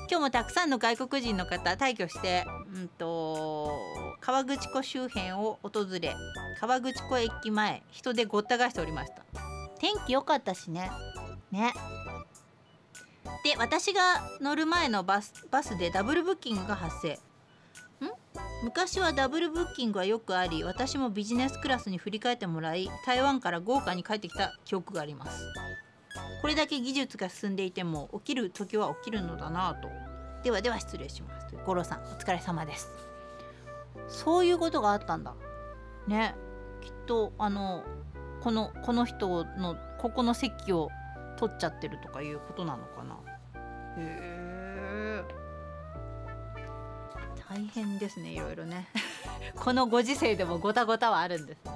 [0.10, 3.72] 今日もたくさんの外国人の方退去して、うんと
[4.22, 6.16] 川口湖周辺を訪れ
[6.60, 9.24] 川口湖駅前人でごった返しておりました。
[9.80, 10.90] 天気良かったしね。
[11.52, 11.74] ね。
[13.44, 14.02] で私が
[14.42, 17.20] 乗る前のバスバスでダブルブッキングが発生。
[18.66, 25.40] 昔はダブルブッキングはよくあり私もビジネスクラスに振り返ってもらい台湾から豪華に帰ってきた記憶があります。
[26.42, 29.88] これだけ技術が進んでいても起きる時は起きるのだなぁと。
[30.44, 31.56] ではでは失礼します。
[31.64, 32.90] 五郎さんお疲れ様です。
[34.08, 35.36] そういうことがあったんだ。
[36.08, 36.34] ね。
[36.82, 37.84] きっとあの
[38.42, 40.90] このこの人のここの席を
[41.38, 43.16] 取っちゃってるとかいうことなのかな。
[43.98, 44.35] へえ
[47.50, 48.88] 大変ですねいろいろね。
[49.56, 51.60] このご時世でもごたごたはあるんです。
[51.64, 51.72] さ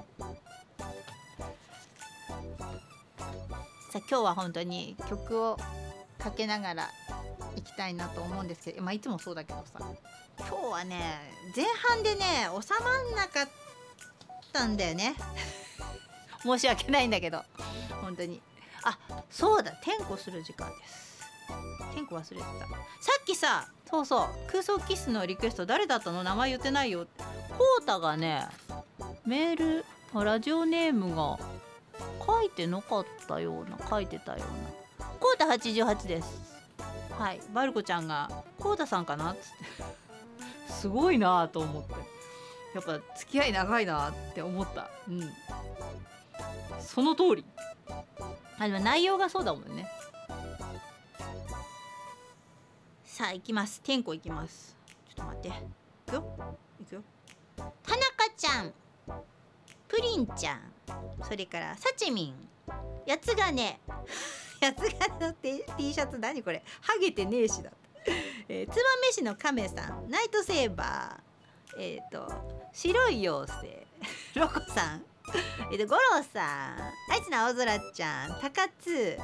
[3.95, 5.57] あ今日は本当に曲を
[6.17, 6.91] かけながら
[7.55, 9.79] 行きたいなと思うんですけど、まあ、いつもそうだけどさ。
[10.39, 13.49] 今日はね前半でね収まんなかっ
[14.51, 15.15] たんだよね。
[16.41, 17.43] 申し訳ないんだけど
[18.01, 18.41] 本当に。
[18.83, 18.97] あ
[19.29, 21.08] そうだ転校する時間です。
[21.91, 22.41] 転校忘れてた。
[22.41, 22.45] さ
[23.21, 26.23] っきさそうそう空想キスのリクエスト誰だったの？
[26.23, 27.07] 名前言ってないよ。
[27.57, 28.45] コウタがね
[29.25, 31.39] メールあラジオネームが
[32.25, 35.07] 書いてなかったような書いてたような。
[35.19, 36.57] コウタ88です。
[37.17, 37.41] はい。
[37.53, 40.71] バルコちゃんが「コウタさんかな?」っつって。
[40.71, 41.93] すごいなと思って。
[42.75, 44.89] やっぱ付き合い長いなって思った。
[45.07, 45.31] うん。
[46.79, 47.45] その通り。
[48.59, 49.89] あでも内容がそうだもんね。
[53.19, 53.81] さあ行きます。
[53.83, 54.77] 天候行きます。
[55.13, 55.47] ちょっと待って。
[55.49, 55.51] い
[56.09, 56.23] くよ。
[56.81, 57.03] いくよ。
[57.57, 57.69] 田中
[58.37, 58.71] ちゃん。
[59.89, 60.61] プリンちゃん。
[61.23, 62.33] それからさちみん
[63.05, 63.81] やつがね
[64.61, 66.17] やつがねの T, T シャツ。
[66.17, 66.63] 何これ。
[66.79, 67.71] ハゲてねえしだ、
[68.47, 68.79] えー、燕
[69.11, 70.09] 市の亀さん。
[70.09, 71.77] ナイトセーバー。
[71.77, 72.31] えっ、と
[72.71, 73.51] 白い妖
[74.33, 74.39] 精。
[74.39, 75.03] ロコさん。
[75.73, 77.11] えっと五郎さん。
[77.11, 78.39] 愛知の青空ちゃん。
[78.39, 79.17] 高津。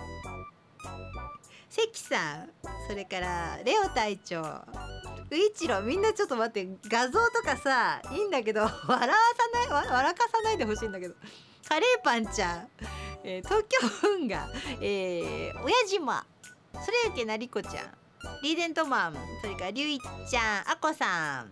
[1.75, 2.49] 関さん
[2.87, 4.41] それからレオ隊長。
[4.41, 9.09] ういちろみんなちょっと待って画像とかさいいんだけど 笑わさ
[9.53, 9.67] ない？
[9.91, 11.15] 笑かさないでほしいんだけど。
[11.67, 12.69] カレーパンちゃん、
[13.25, 14.47] えー東京運河、
[14.79, 16.25] えー、親島
[16.73, 17.97] それゆけなりこちゃん。
[18.43, 19.17] リーデントマン。
[19.41, 20.69] それからりゅういちゃん。
[20.69, 21.51] あこさん。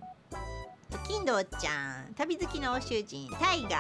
[1.07, 2.13] 金堂ちゃん。
[2.13, 3.27] 旅好きの欧州人。
[3.39, 3.73] タイガー。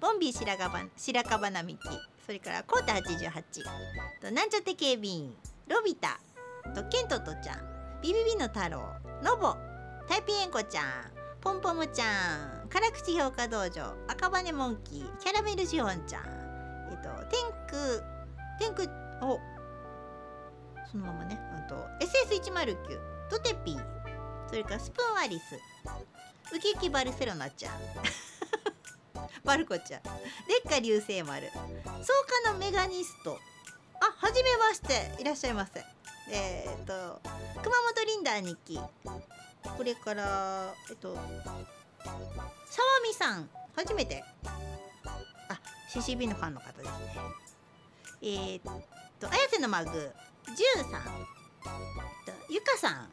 [0.00, 1.88] ボンビー白樺白樺並木。
[2.24, 5.36] それからコータ88となんちゃって警備員。
[5.68, 6.20] ロビタ。
[6.74, 8.00] とケントとちゃん。
[8.00, 8.82] ビビビの太郎。
[9.22, 9.56] ノボ。
[10.08, 10.84] タイピエンコちゃん。
[11.40, 12.68] ポンポムちゃん。
[12.68, 13.96] 辛口評価道場。
[14.06, 15.16] 赤羽モンキー。
[15.18, 16.22] キャラメルシフォンちゃん。
[16.90, 18.16] えっと天空
[18.60, 18.88] 天空
[19.26, 19.40] お。
[20.88, 21.36] そのままね。
[21.56, 22.76] あと SS109
[23.28, 23.84] ドテピー。
[24.48, 25.56] それからスプーンアリス。
[26.54, 27.72] ウキウキバルセロナちゃん。
[29.44, 30.02] バルコちゃん。
[30.46, 31.48] 烈火流星丸。
[31.48, 31.60] 草
[32.44, 33.40] 加のメガニスト。
[34.00, 35.84] あはじめましていらっしゃいませ。
[36.30, 37.20] えっ、と
[37.62, 38.80] 熊本リンダー日記。
[39.76, 41.24] これからえっと沢
[43.04, 44.24] 美さん初めて。
[45.48, 45.60] あ
[45.92, 46.90] CCB のファンの方ですね。
[48.22, 48.62] えー、っ
[49.20, 50.10] と綾瀬のマグ13
[52.24, 53.08] とゆかさん。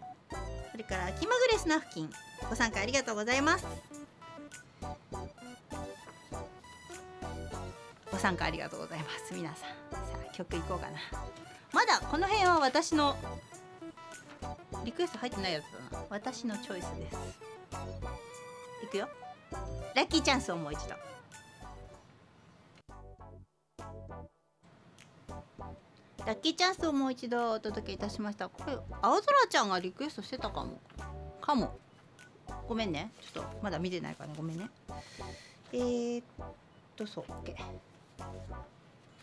[0.72, 2.10] それから気まぐれスナフキン。
[2.50, 3.66] ご参加ありがとうございます。
[8.12, 9.66] ご参加ありがとうございます皆さ
[10.00, 10.03] ん。
[10.34, 10.98] 曲いこうかな。
[11.72, 13.16] まだこの辺は私の
[14.84, 16.06] リクエスト入ってないやつだな。
[16.10, 17.18] 私のチョイスです。
[18.84, 19.08] いくよ。
[19.96, 20.96] ラッキーチャンスをもう一度。
[26.26, 28.50] ラッキーチャンスをもう一度お届けいたしました。
[28.50, 30.80] これ青空ちゃんがリクエストしてたかも。
[31.42, 31.78] かも。
[32.68, 33.12] ごめんね。
[33.22, 34.36] ちょっとまだ見てないからね。
[34.38, 34.70] ごめんね。
[35.74, 36.26] えー、っ
[36.96, 37.26] とそう。
[37.46, 37.56] OK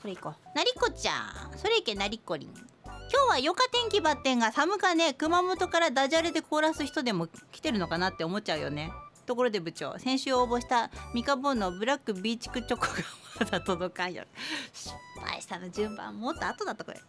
[0.01, 0.57] これいこう。
[0.57, 1.13] なりこちゃ
[1.55, 1.59] ん。
[1.59, 2.49] それいけなりこりん。
[2.49, 8.93] 今日はよか天気バッテンが寒かね熊本からダジャレで凍らす人でも来てるのかなって思っちゃうよね。
[9.27, 12.93] ところで部長先週応募したミカボンのブラックビーチクチョコが
[13.41, 14.25] まだ届かんよ。
[14.73, 16.19] 失敗したの順番。
[16.19, 17.01] もっと後だったこれ、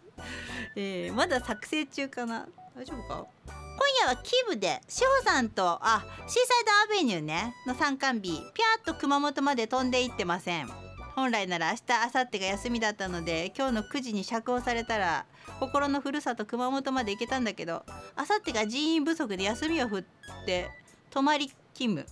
[0.76, 2.46] えーまだ作成中かな。
[2.76, 3.26] 大丈夫か？
[3.46, 3.54] 今
[4.02, 8.30] 夜はキブで志保さんとあシーサイドアベニューねの参観日。
[8.30, 8.42] ピャー
[8.80, 10.70] っと熊本まで飛んでいってません。
[11.14, 11.82] 本来なら明日
[12.14, 15.26] 明後日が休みだったので今日の9時に釈放されたら
[15.60, 17.84] 心のふるさと熊本まで行けたんだけど
[18.16, 20.04] 明後日が人員不足で休みを振っ
[20.46, 20.70] て
[21.10, 22.06] 泊まり勤務。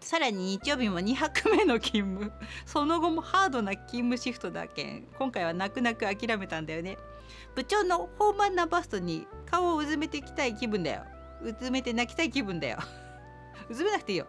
[0.00, 2.32] さらに日曜日も2泊目の勤務。
[2.64, 5.04] その後もハードな勤務シフトだけん。
[5.18, 6.96] 今回は泣く泣く諦めたんだよね。
[7.56, 11.02] 部長の豊満なバストに顔をうずめていきたい気分だよ。
[11.42, 12.78] うずめて泣きたい気分だよ。
[13.68, 14.26] うずめなくていいよ。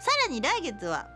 [0.00, 1.08] さらに来月は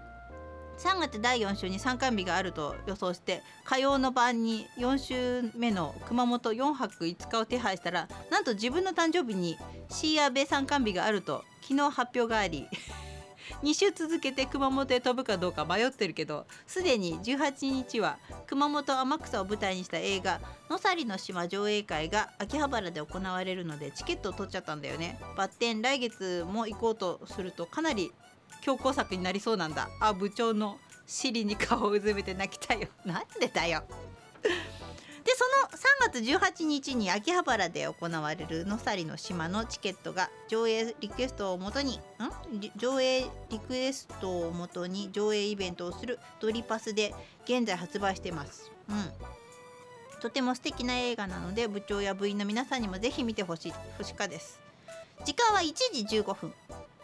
[0.78, 9.56] 3月第4週に参観日があると予想して火曜の晩に4週目の熊本4泊5日を手配したらなんと自分の誕生日に
[9.88, 12.66] シーアベ参観日があると昨日発表があり
[13.62, 25.20] 2週続けて熊本へ飛ぶかどうか迷ってるけどすでに18日は熊本天草を舞台にした映画「野さりの島」上映会が秋葉原で行われるのでチケットを取っちゃったんだよね。
[25.36, 28.12] バッテン来月も行こうとするとかなり
[28.64, 29.90] 強行策になりそうなんだ。
[30.00, 32.88] あ部長の尻に顔をうずめて泣きたいよ。
[33.04, 33.84] なんでだよ。
[34.42, 42.70] でその3月18日に秋葉原で行われる「のさりの島」のチケットが上映リクエストをもとにん？
[42.76, 48.70] 上映リクエストをもとに上映イベントをするドリパスで現在発売してます。
[48.88, 49.12] うん。
[50.20, 54.58] とても素敵な映画なので部長や部員の皆さんにもぜひ見てほしいほしかです。
[55.26, 56.54] 時間は1時15分。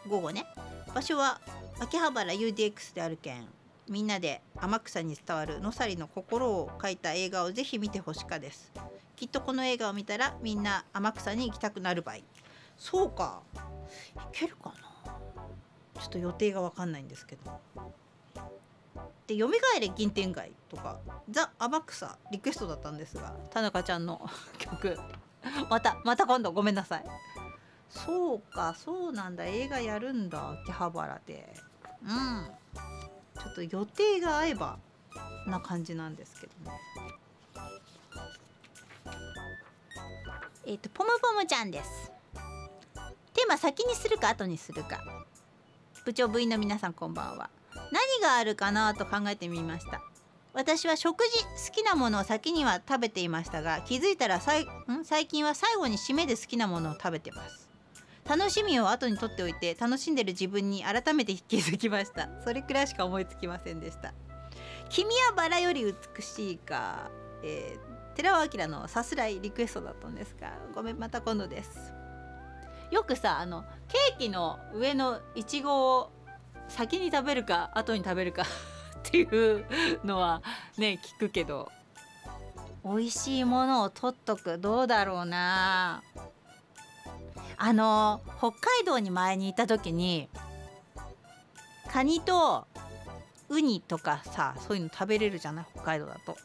[0.07, 0.45] 午後ね。
[0.93, 1.39] 場所は
[1.79, 3.47] 秋葉原 UDX であるけん
[3.87, 8.71] みんなで天草に伝わるのさりの心を書いた映画をぜひ見てほしかです。
[9.15, 12.23] きっとこの映画を見たらみんな天草に行きたくなるばい。
[12.77, 13.41] そうか。
[14.15, 14.73] いけるか
[15.05, 15.11] な。
[16.01, 17.59] ちょっと予定がわかんないんですけど。
[19.27, 20.99] で「よみがえれ銀天街」とか
[21.29, 24.97] 「ザ・天草」リクエストだったんですが田中ちゃんの曲。
[25.69, 27.05] またまた今度ごめんなさい。
[27.91, 29.45] そうかそうなんだ。
[29.45, 31.53] 映画やるんだ秋葉原で。
[32.03, 32.47] うん。
[33.35, 34.77] ちょっと予定が合えば
[35.47, 36.77] な感じなんですけどね。
[40.65, 42.11] えっ、とポムポムちゃんです。
[43.33, 45.01] テーマ先にするか後にするか。
[46.05, 47.49] 部長部員の皆さんこんばんは。
[47.91, 50.01] 何があるかなと考えてみました。
[50.53, 55.05] 私は食事好きなものを先には食べていましたが気づいたらさいん？
[55.05, 57.60] 最近は最後に締めで好きなものを食べてます。
[58.31, 62.29] 楽しみを後にとっておいて楽しんでる自分に改めて気づきました。
[62.45, 64.13] それくらいしか思いつきませんでした。
[64.87, 67.11] 君はバラより美しいか、
[67.43, 71.93] えー、寺尾明のさすらいリクエストだったんですがごめんまた今度です。
[72.89, 76.11] よくさあのケーキの上のいちごを
[76.69, 78.43] 先に食べるか後に食べるか
[78.97, 79.65] っていう
[80.05, 80.41] のは
[80.77, 81.69] ね聞くけど。
[82.85, 84.57] 美味しいものを取っとく。
[84.57, 86.01] どうだろうな。
[87.63, 90.27] あの北海道に前に行った時に
[91.91, 92.65] カニと
[93.49, 95.65] ウニとかさそういうの食べれるじゃない？
[95.75, 96.35] 北海道だと。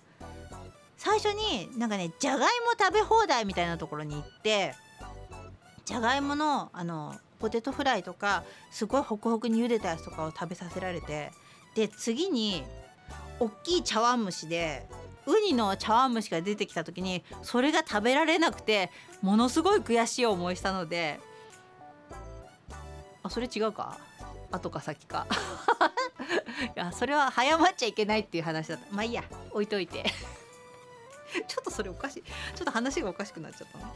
[0.99, 4.75] 最初になんかねじゃがいも食べ放題みたいなところに行って
[5.87, 11.31] じゃがいものあのポテトフライとかすごいホクホクに茹でたやつとかを食べさせられて
[11.75, 12.63] で次に
[13.41, 14.87] 大きい茶碗蒸しで
[15.27, 18.91] ウニの茶碗蒸しが出てきた時にそれが食べられなくて
[19.23, 21.21] ものすごい悔しい思いしたので
[23.23, 23.99] あそれ違うか？
[24.53, 25.27] 後か先か。
[26.77, 28.87] いやそれは早まっちゃいけないっていう話だった。
[28.95, 29.25] まあいいや。
[29.51, 30.05] 置いといて。
[31.49, 32.23] ちょっとそれおかしい。
[32.23, 33.93] ちょっと話がおかしくなっちゃったな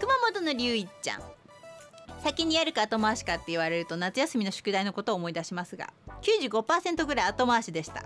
[0.00, 1.22] 熊本の龍一ちゃん。
[2.22, 8.02] 先にやるか後回しかって言われると夏休みの宿題のことを思い出しますが95%ぐらい後回しでした。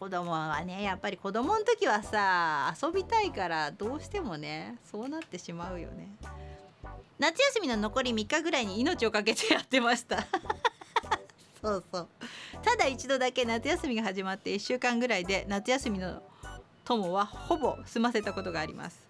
[0.00, 6.08] 子供はねやっぱり子供の時はさ遊びたいからどうしてもねそうなってしまうよね。
[7.18, 10.26] 夏休みの残り3日ぐらいに命を懸けてやってました。
[11.60, 12.08] そうそう。
[12.62, 16.22] ただ一度だけ夏休みが始まって1週間ぐらいで夏休みの
[16.86, 19.06] 友はほぼ済ませたことがあります。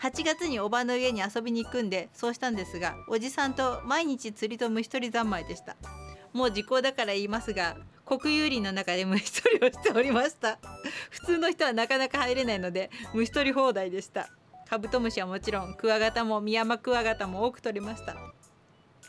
[0.00, 5.76] 8月におばの家に遊びに行くんでそうしたんですがおじさんと毎日釣りと虫取り三昧でした。
[6.32, 7.76] もう時効だから言いますが
[8.18, 10.58] 国有林の中で虫取りをしておりました。
[11.10, 14.28] 普通の人はなかなか入れないので虫取り放題でした。
[14.68, 18.16] カブトムシはもちろんクワガタもミヤマクワガタも多く取れました。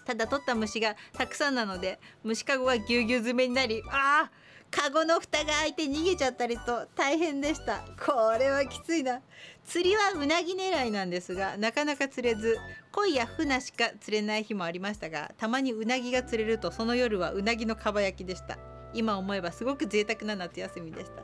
[0.05, 4.31] ただ取った虫がたくさんなので虫かごがぎゅうぎゅう詰めになりああ
[4.69, 7.83] カゴの蓋が開いて逃げちゃったりと大変でした。
[7.99, 9.21] これはきついな。
[9.65, 12.57] 釣りはうなぎ狙いなんですがなかなか釣れず
[12.91, 18.59] 鯉やフナしか釣れない日もありましたがたまにうなぎが釣れるとその夜はうなぎのかば焼きでした。
[18.93, 21.23] 今思えばすごく贅沢な夏休みでした。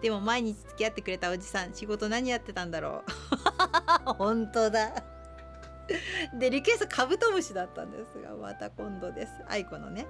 [0.00, 3.02] でも毎日付き合ってくれたおじさん仕事何やってたんだろ
[4.06, 4.12] う。
[4.14, 4.92] 本当だ。
[6.38, 9.32] でリクエストカブトムシだったんですがまた今度です。
[9.48, 10.06] 愛子のね。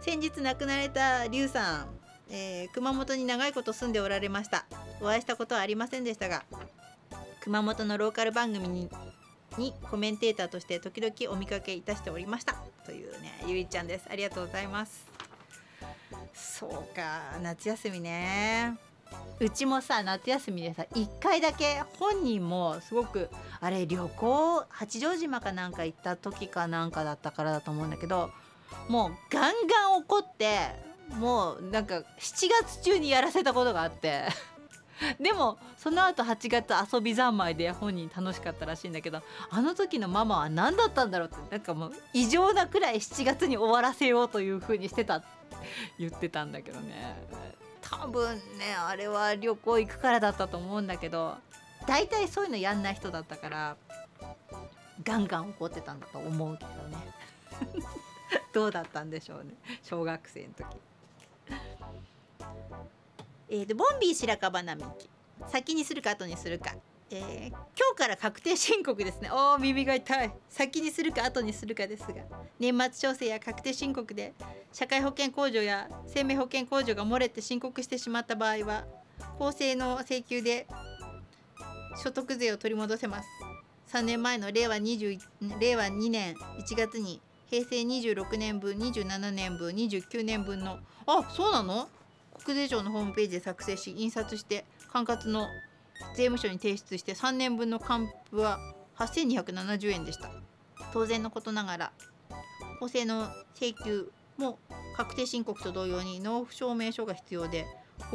[0.00, 1.88] 先日亡くなられたリュウさん、
[2.30, 4.66] えー、熊本に長いこと住んでおられました。
[5.00, 6.44] お会いしたことはありませんでしたが
[7.40, 8.90] 熊本のローカル番組に
[9.56, 12.54] にコメンテーターとして時々お見かけいたしておりました。
[12.84, 14.06] というねゆいちゃんです。
[14.10, 15.07] ありがとうございます。
[16.34, 18.76] そうか夏休みね。
[19.40, 28.30] うちもさ夏休みでさ1回だけ本人もすごくあれ旅行八丈島かなんか行った時かなんかだったからだと思うんだけど
[28.88, 30.58] もうガンガン怒って
[31.18, 34.24] もうなんか7月中にやらせたことがあって。
[35.20, 45.18] でもその後8月遊び三昧で本人楽しかったらしいんだけどあの時のママは何だったんだろうってなんかもう異常なくらい7月に終わらせようという風にしてた。
[45.18, 45.37] って
[45.98, 47.16] 言ってたんだけどね。
[47.80, 51.38] 多分ねあれは旅行行くからだったと思うんだけど
[51.86, 53.76] 大体そういうのやんない人だったから
[55.02, 56.96] ガンガン怒ってたんだと思うけどね。
[58.52, 60.66] どうだったんでしょうね小学生の時。
[63.50, 65.10] えー、でボンビー白樺並木。
[65.46, 66.74] 先にするか後にするか、
[67.10, 67.58] えー、今
[67.94, 69.30] 日から確定申告ですね。
[69.32, 70.32] おお耳が痛い。
[70.50, 72.14] 先にするか後にするかですが。
[72.58, 74.34] 年末調整や確定申告で
[74.72, 78.84] 社会保険控除や生命保険控除が漏れて申告してしまった場合は
[79.38, 80.66] 公正の請求で
[82.02, 83.28] 所得税を取り戻せます。
[83.92, 85.18] 3年前の令和20
[85.58, 91.88] 令和2年1月に平成26年分27年分29年分のあそうなの？
[92.44, 95.46] 国税庁のホームページで作成し印刷して管轄の
[96.14, 98.58] 税務署に提出して3年分の還付は
[98.96, 100.30] 8270円でした。
[100.92, 101.92] 当然のことながら
[102.80, 104.58] 公正の請求も
[104.96, 107.66] 確定申告と同様に納付証明書が必要で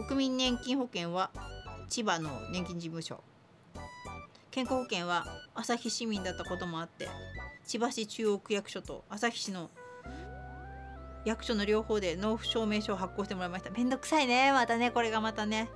[0.08, 1.32] 国民年金保険は
[1.90, 3.22] 千葉の年金事務所。
[4.52, 5.26] 健康保険は
[5.56, 7.08] 旭市民だったこともあって
[7.66, 9.72] 千葉市中央区役所と旭市の
[11.26, 13.72] 役所の両方で納付証明書を発行してもらいました。
[13.72, 15.70] めんどくさいねまたねこれがまたね。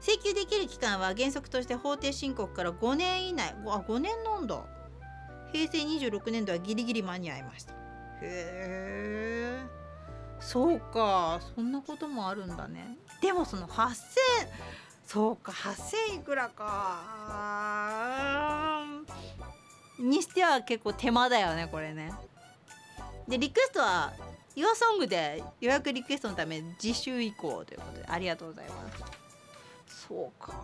[0.00, 3.54] 請求できる期間は原則として法定申告から5年以内。
[3.66, 4.62] あ5年なんだ。
[5.52, 7.72] 平成26年度はギリギリ間に合いました。
[7.72, 7.76] へ
[8.22, 9.58] え。
[10.38, 11.40] そうか。
[11.54, 12.96] そんなこともあるんだね。
[13.20, 13.94] でもその8000
[15.06, 17.02] そうか8000いくらか。
[19.98, 22.12] にしては結構手間だよねこれね。
[23.26, 24.12] でリクエストは
[24.54, 28.06] YourSong で予約リクエストのため次週以降ということで。
[28.06, 29.15] ありがとうございます。
[30.06, 30.54] そうか。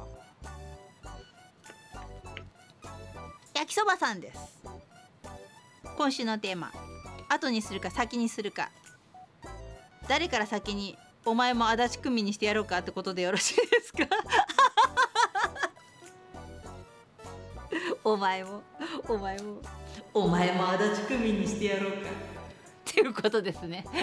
[3.55, 4.39] 焼きそばさんです。
[5.97, 6.73] 今週のテーマ。
[7.29, 8.71] 後にするか先にするか。
[10.09, 14.07] 誰から先にお前も足立区民にしてやろうかってことでよろしいですか？
[18.05, 18.63] お前も
[19.09, 19.61] お前も。
[20.15, 21.99] お前も足立区民にしてやろうか。
[21.99, 22.03] っ
[22.85, 23.85] ていうことですね。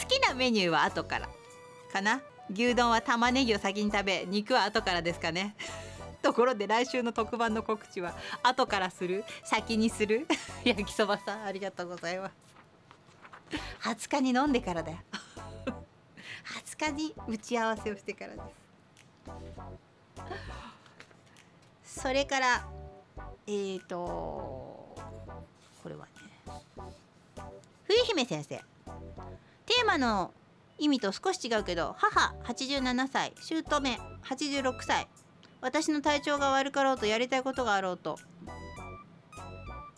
[0.00, 1.28] 好きなメニューは後から
[1.92, 2.20] かな
[2.50, 5.54] 牛丼は玉ねぎを先に食べ肉は後からですかね。
[6.22, 9.24] ところで来週の特番の告知は後からする？
[9.44, 10.26] 先にする？
[10.64, 12.34] 焼きそばさんありがとうございます。
[13.82, 14.98] 20日に飲んでからだよ。
[16.64, 18.40] 20日に打ち合わせをしてからで
[21.84, 22.00] す。
[22.02, 22.68] それから
[23.46, 26.12] えーとこれはね
[27.84, 28.56] 冬姫先生。
[29.64, 30.32] テーマの
[30.78, 35.08] 意味と少し違うけど母87歳姑86歳。
[35.60, 38.18] 私の体調が悪かろうとやりたいことがあろうと。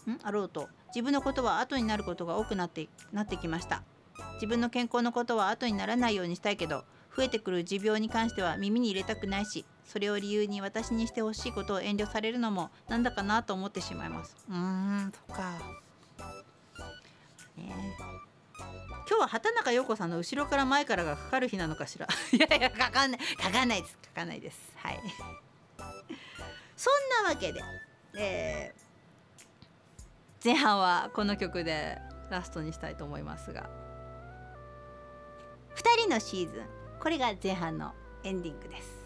[0.06, 0.18] ん？
[0.22, 0.68] あろうと。
[0.88, 3.82] 自分のことは後になることが多くなってなってきました。
[4.34, 6.84] 自分の健康のことは後にならないようにしたいけど
[7.16, 14.36] 増えてくる持病に関しては耳に入れたくないしそれを理由に私にしてほしいことを遠慮されるのもなんだかなと思ってしまいます。
[14.48, 15.52] うーんそっか。
[17.56, 17.74] ね
[19.08, 22.06] 今日は畑中陽子さんの後ろから前からがかかる日なのかしら？
[22.32, 23.20] いやいやかかんない。
[23.36, 23.96] かかんないです。
[23.96, 24.58] かかんないです。
[24.76, 25.00] はい。
[26.76, 27.60] そんなわけで、
[28.16, 31.98] えー、前半はこの曲で
[32.30, 33.68] ラストにしたいと思いますが。
[35.74, 36.66] 2人のシーズン
[37.00, 37.94] これが前半の
[38.24, 38.97] エンディングです。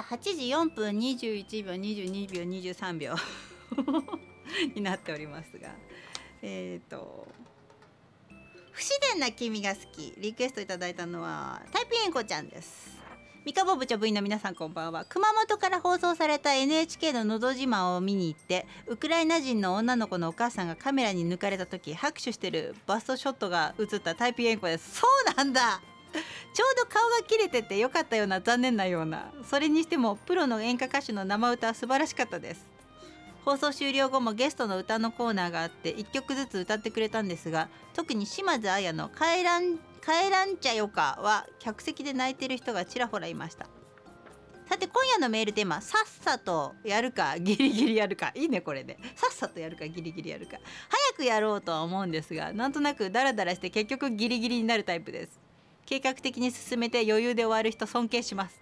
[0.00, 3.14] さあ8時4分21秒22秒23秒
[4.74, 5.68] になっておりますが
[6.40, 7.28] えっ、ー、と
[8.72, 10.14] 不自然な君が好き。
[10.16, 12.98] リクエストいただいたのはタイピエンコちゃんです。
[13.44, 15.04] 三河部長部員の皆さんこんばんは。
[15.04, 25.00] 熊本から放送された NHK の「のど自慢」を見に行ってウクライナ人の女の子のお母さんがカメラに抜かれた時拍手してるバストショットが映ったタイピエンコです。
[25.00, 25.82] そうなんだ。
[26.52, 29.30] ちょうど顔が切れててよかったような残念なような。
[29.48, 32.66] それにしてもプロの演歌歌手の生歌は素晴らしかったです。
[33.44, 43.66] 放送終了後もゲストの歌のコーナーがあって1曲ずつ歌ってくれたんですが特に島津亜矢の「帰らん帰らんちゃよか」は客席で泣いてる人がちらほらいました。
[44.68, 48.30] さて今夜のメールテーマさっさとやるかギリギリやるか。
[48.36, 50.58] いいねこれでさっさとやるかギリギリやるか。
[51.12, 55.40] 早くやろうとは思うんですがなんとなくダラダラして結局ギリギリになるタイプです。
[55.90, 58.56] 計画的に進めて余裕で終わる人尊敬します。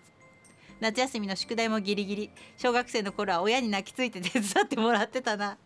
[0.81, 2.31] 夏休みの宿題もギリギリ。
[2.57, 5.59] 小学生の頃は親に泣きついて手伝ってもらってたな。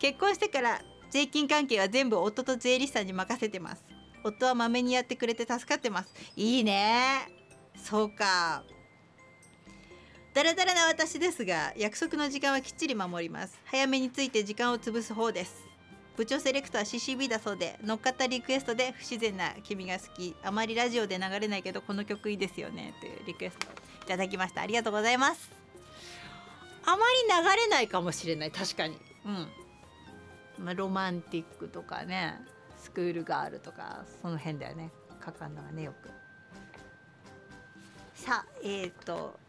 [0.00, 3.84] 結婚してから税金関係は全部夫と税理士さんに任せてます。
[4.24, 6.12] 夫はまめにやってくれて助かってます。
[6.34, 7.20] いいね。
[7.76, 8.64] そうか。
[10.34, 13.56] だらだらな私ですが約束の時間はきっちり守ります。
[13.66, 15.69] 早めについて時間を潰す方です。
[16.20, 20.36] 部長セレクトは CCB だそうで乗っかったリクエストで不自然な君が好き。
[20.42, 23.66] あまりラジオで流れないけどこの曲いいですよねというリクエスト。
[24.02, 24.60] いただきました。
[24.60, 25.50] ありがとうございます。
[26.84, 28.50] あまり流れないかもしれない。
[28.50, 28.98] 確かに。
[29.24, 29.48] うん、
[30.62, 32.34] まあ、ロマンティックとかね
[32.76, 34.90] スクールガールとかその辺だよね。
[35.20, 36.10] かかんのがねよく。
[38.14, 39.40] さあえっ、ー、と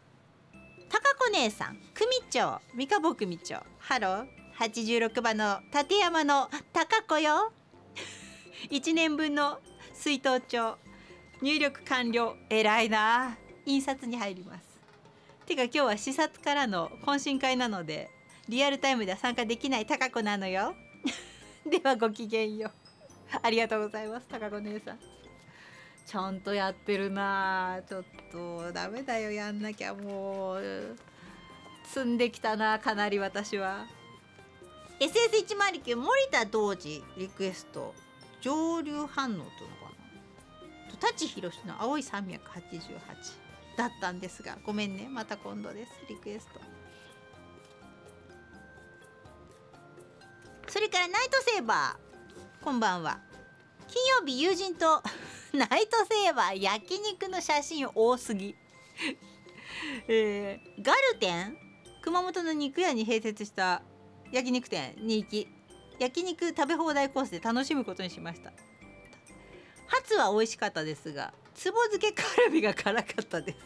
[0.88, 1.76] 高子姉さん。
[1.94, 4.41] 組長三日坊組長ハロー。
[4.62, 7.51] 86番の立山の高子よ。
[8.70, 9.59] 1年分の
[9.91, 10.78] 水筒帳。
[11.41, 12.38] 入力完了。
[12.47, 13.38] 偉いな。
[13.66, 14.80] 印刷に入ります。
[15.47, 18.12] てか今日は視察からの懇親会なので
[18.47, 20.76] リアルタイムでは参加できない高子なのよ。
[21.66, 23.39] ではごきげんよう。
[23.41, 24.99] ありがとうございます高子姉さん。
[26.05, 27.80] ちゃんとやってるな。
[27.89, 29.32] ちょっとダメだよ。
[29.32, 30.97] やんなきゃもう。
[31.84, 33.88] 積んできたなかなり私は。
[35.02, 37.95] SS109 森田童子リクエスト。
[38.39, 39.52] 上流反応というのか
[40.91, 42.39] な舘ひろしの青い388
[43.78, 45.08] だったんですがごめんね。
[45.10, 45.91] また今度です。
[46.08, 46.62] リクエスト。
[50.68, 52.64] それからナイトセーバー。
[52.64, 53.20] こんばんは。
[53.88, 55.02] 金曜日友人と
[55.52, 58.56] ナイトセーバー焼肉の写真多すぎ。
[60.08, 61.58] えー、ガルテン？
[62.04, 63.82] 熊本の肉屋に併設した
[64.32, 65.48] 焼肉店に行き
[66.00, 68.52] 焼肉食べ放題コースで楽しむことにしました。
[69.88, 73.58] 初は美味しかったですがつぼ漬けカルビが辛かったです。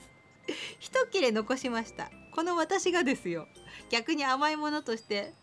[0.80, 2.10] 一切れ残しました。
[2.34, 3.48] この私がですよ。
[3.90, 5.34] 逆に甘いものとして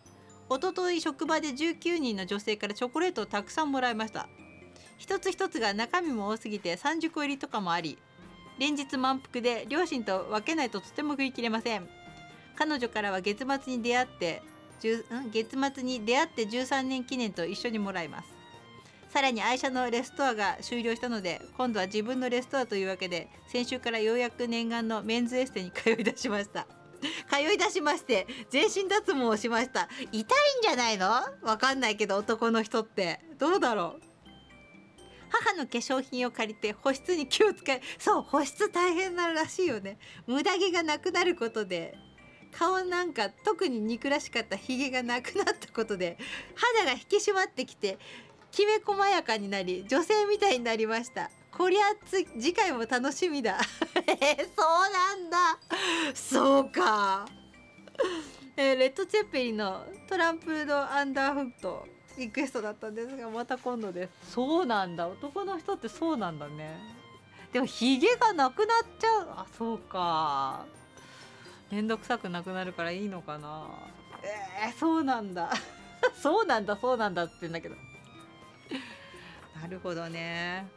[0.49, 4.27] 一昨日職場で19人の女性からチョコレートをたくさんもらいました。
[4.97, 7.97] 一つ一つが中身も多すぎて30個入りとかもあり
[8.59, 11.89] 連日満腹で両親と分けないととても食い切れません。
[12.55, 14.43] 彼女からは月末に出会って
[14.81, 18.29] 月末に出会って13年記念と一緒にもらいます。
[19.09, 26.65] さらに愛車のレストアが終了したので今度は自分のレストアというわけで先週からようやく念願のメンズエステに通い出しました。
[27.29, 29.87] 通い出しまして全身脱毛をしました。
[30.11, 30.25] 痛いん
[30.63, 31.07] じゃないの？
[31.43, 33.19] わかんないけど男の人って。
[33.37, 34.01] どうだろう？
[35.29, 39.99] 母の化粧品を借りて保湿に気を使いそう保湿大変ならしいよね。
[40.25, 41.95] 無駄毛がなくなることで。
[42.57, 46.17] 顔なんか特に憎らしかったひげがなくなったことで
[46.55, 47.97] 肌が引き締まってきて
[48.51, 51.29] きめ細やかになり女性みたいになりました。
[51.55, 53.59] こりゃつ次回も楽しみだ。
[54.07, 55.37] えーそうなんだ。
[56.13, 57.25] そうか、
[58.57, 61.87] えーレッド・ツェッペリンのトランプド・アンダーフット
[62.17, 64.33] リクエストだったんですがまた今度です。
[64.33, 65.07] そうなんだ。
[65.07, 66.79] 男の人ってそうなんだね。
[67.51, 69.27] でもヒゲがなくなっちゃう。
[69.29, 70.65] あそうか。
[71.73, 73.67] めんどくさくなくなるからいいのかな。
[74.21, 75.51] えー、そうなんだ。
[76.21, 77.75] そうなんだそうなんだって言うんだけど。
[79.59, 80.67] なるほどね。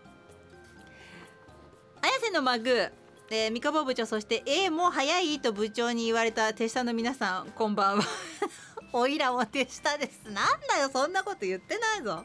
[2.01, 2.91] 綾瀬のマグ
[3.29, 8.05] えー、三河部長そして A も早いと部長に言われた手下の皆さんこんばんは。
[8.95, 10.23] おいらも手下です。
[10.31, 12.25] なんだよそんなこと言ってないぞ。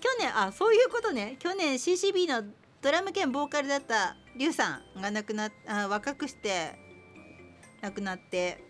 [0.00, 1.36] 去年あそういうことね。
[1.38, 2.42] 去年 CCB の
[2.82, 6.87] ドラム兼ボーカルだったリュウさんが亡くなっあ若くして
[7.80, 8.62] 亡くなって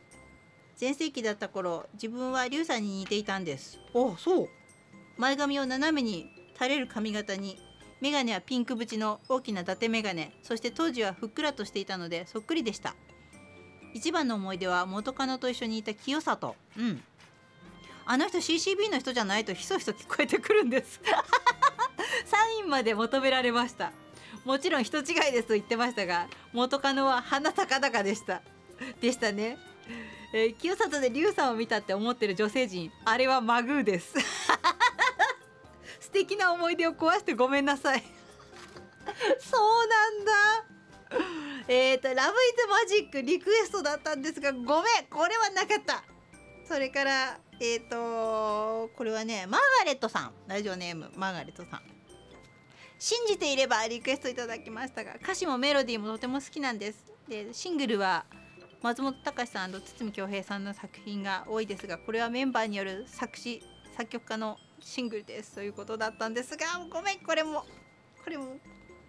[0.77, 3.81] 全盛期だった頃自分はリュウさんに似ていたんです。
[3.95, 4.49] おそう。
[5.17, 7.59] 前髪を斜めに垂れる髪型に
[8.01, 12.95] 眼鏡はピンク縁の大きな伊達眼鏡そして当時はふっくらとしていたのでそっくりでした。
[13.95, 16.57] 一番の思い出は元カノと一緒にいた清里。
[16.77, 17.03] うん。
[18.07, 21.01] あの人 CCB の人じゃないとひそひそ聞こえてくるんです。
[22.25, 23.93] サインまで求められました。
[24.45, 28.41] もちろん人違いですと言ってましたが元カノは鼻高々でした
[29.01, 29.59] でしたね、
[30.33, 34.14] えー清里でリュウさんを見たって思ってる女性陣あれはマグーです。
[36.01, 38.03] 素敵な思い出を壊してごめんなさい。
[39.41, 40.33] そうなんだ。
[41.68, 46.03] えーと「ラブイズマジックリクエストだったんですがごめんこれはなかった。
[46.66, 50.35] それからえーとこれはねマーガレットさん。
[50.47, 51.83] ラジオネームマーガレットさん。
[52.99, 57.05] 信じていればリクエストいただきましたが歌詞もメロディーもとても好きなんです。
[57.29, 58.24] でシングルは
[58.81, 63.62] 松本隆さんと堤恭平さんの作品が多いですがこれはメンバーによる作詞
[63.97, 65.57] 作曲家のシングルです。
[65.57, 67.64] ということだったんですがごめんこれも
[68.22, 68.57] これも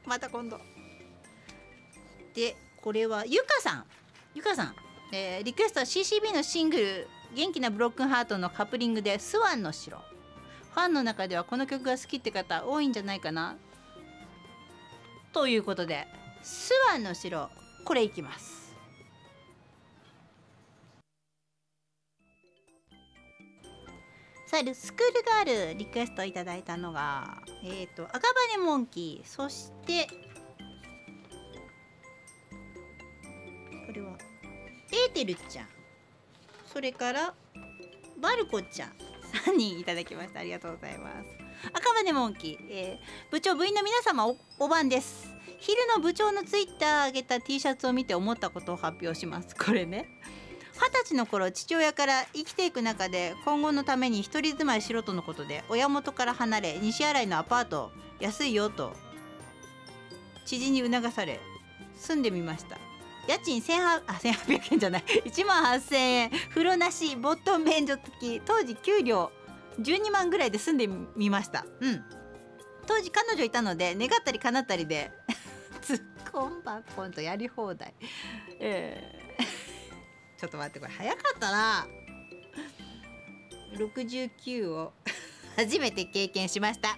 [0.07, 0.57] また今度。
[2.33, 3.85] でこれはゆかさん。
[4.33, 4.75] ゆかさん、
[5.11, 9.97] えーリクエストは CCB のシングル「元気なブロックンハート」のカップリングで「スワンの城」
[10.73, 13.57] ファンの中ではこの曲が好きって方多いんじゃないかな。
[15.33, 16.07] ということで
[16.41, 17.49] 「スワンの城」
[17.85, 18.58] これいきます。
[24.49, 28.21] さあスクールガールリクエストいただいたのがえっ、と赤
[28.57, 30.07] 羽モンキーそして
[33.85, 34.17] これは
[34.91, 35.67] エーテルちゃん。
[36.65, 37.35] それから
[38.19, 38.89] バルコちゃん。
[39.45, 40.39] 3人いただきました。
[40.39, 41.29] ありがとうございます。
[41.71, 45.31] 赤羽モンキー、えー部長部員の皆様おお晩です。
[45.59, 49.55] 昼の部長のツイッター上げた T シャツを見て思ったことを発表します。
[49.55, 50.09] これね。
[50.79, 58.93] 二十歳の頃父親から生きていく中で今後のために一人住まいしろとのことで親元から離れ西新井のアパート安いよと
[60.45, 61.39] 知人に促され
[61.95, 62.77] 住んでみました。
[63.27, 65.03] 家賃1800あ1800円じゃない。
[65.25, 66.31] 1万8000円。
[66.49, 69.31] 風呂なしボット免除付き当時給料
[69.79, 71.65] 12万ぐらいで住んでみました。
[71.81, 72.03] うん。
[72.87, 75.11] 当時彼女いたので願ったり叶ったりで
[75.81, 77.93] ツッコンバコンとやり放題。
[78.59, 79.58] えー。
[80.39, 81.87] ちょっと待ってこれ早かったな。
[83.77, 84.93] 69を
[85.55, 86.97] 初めて経験しました。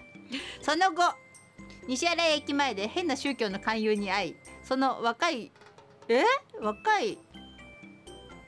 [0.62, 1.02] その後
[1.88, 5.50] 西新井駅前で変な宗教の勧誘に遭いその若い
[6.08, 6.22] え？
[6.60, 7.18] 若い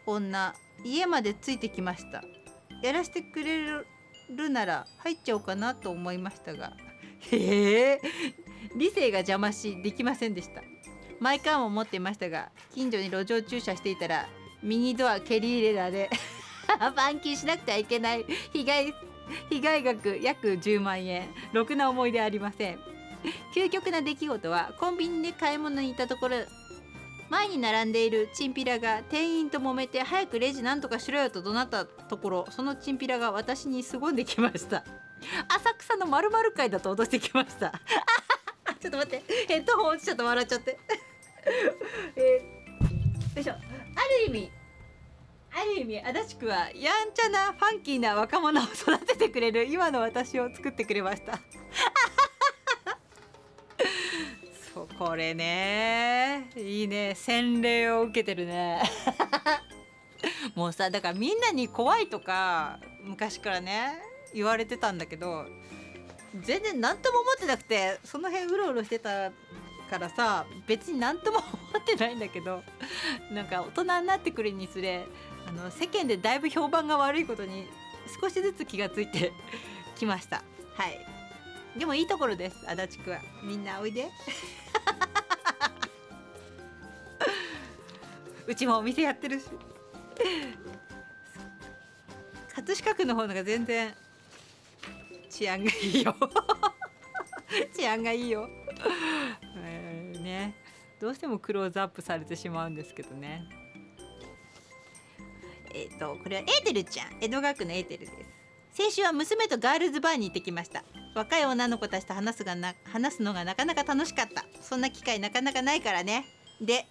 [0.06, 2.22] 女家までついてきました。
[2.82, 3.86] やらせてくれる
[4.50, 6.72] なら入っちゃおうかなと思いましたが
[7.32, 8.00] へえ。
[8.76, 10.62] 理性が邪魔しできませんでした。
[11.20, 14.28] マイカーも持っていましたが近所に路上駐車していたら
[14.64, 16.10] 右ドア蹴り入れられ
[16.92, 18.24] 板金しなくてはいけない。
[18.52, 18.94] 被害
[19.48, 21.28] 被害額約10万円。
[21.52, 22.78] ろくな思い出ありません。
[23.54, 26.36] 究極な出来事はコンビニで買い物に行ったところ
[27.30, 34.84] 前に並んでいるチンピラが店員と揉めて早くレジなんとかしろよと怒鳴ったところそのチンピラが私に凄んできました。
[35.48, 37.72] 浅草の〇〇会だと脅してきました。
[38.80, 39.24] ちょっと待って。
[39.48, 40.78] ヘッドホン落ちちゃった笑っちゃって。
[42.16, 42.64] えー
[43.34, 43.54] よいしょ。
[43.96, 44.50] ある意味
[45.56, 51.38] ある意味足立区はやんちゃなファンキーな若者を育ててくれる今の私を作ってくれました。
[54.74, 56.50] そうこれね。
[56.56, 57.14] いいね。
[57.14, 58.82] 洗礼を受けてるね。
[60.56, 65.46] もうさだからみんなに怖いとか昔からね言われてたんだけど
[66.40, 69.30] 全然何とも思ってなくてその辺うろうろしてた
[69.94, 71.46] からさ別に何とも思
[71.78, 72.64] ってないんだけど
[73.30, 75.06] なんか大人になってくるにつれ
[75.46, 77.68] あの世間でだいぶ評判が悪いことに
[78.20, 79.32] 少しずつ気がついて
[79.96, 80.42] きました。
[80.74, 81.06] はい。
[81.78, 83.20] でもいいところです足立区は。
[83.42, 84.08] みんなおいで。
[88.46, 89.46] うちもお店やってるし。
[92.54, 93.94] 葛飾区の方のが全然
[95.30, 96.16] 治安がいいよ。
[97.76, 98.48] 治安がいいよ、
[99.56, 99.83] えー
[100.24, 100.54] ね。
[101.00, 103.42] どうしてもクローズアップされてしまうんですけどね。
[105.74, 107.18] えっ、とこれはエーテルちゃん。
[107.20, 108.12] 江戸川区のエーテルです。
[108.72, 110.82] 先週は娘とガールズバーに行ってきました。
[111.14, 114.44] 若い女の子たちと話すがな話すのがなかなか楽しかった。
[114.62, 116.24] そんな機会なかなかないからね。
[116.60, 116.86] で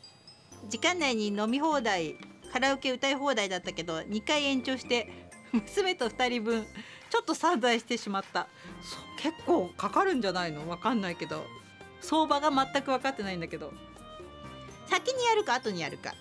[0.70, 2.16] 時間内に飲み放題
[2.54, 5.10] カラオケ歌い放題だったけど2回延長して
[5.52, 6.66] 娘と2人分
[7.10, 8.48] ちょっと散財してしまった。
[9.18, 10.70] 結構かかるんじゃないの？
[10.70, 11.46] わかんないけど
[12.04, 13.74] 相場が全く分かってないんだけど。
[14.88, 16.14] 先にやるか後にやるか。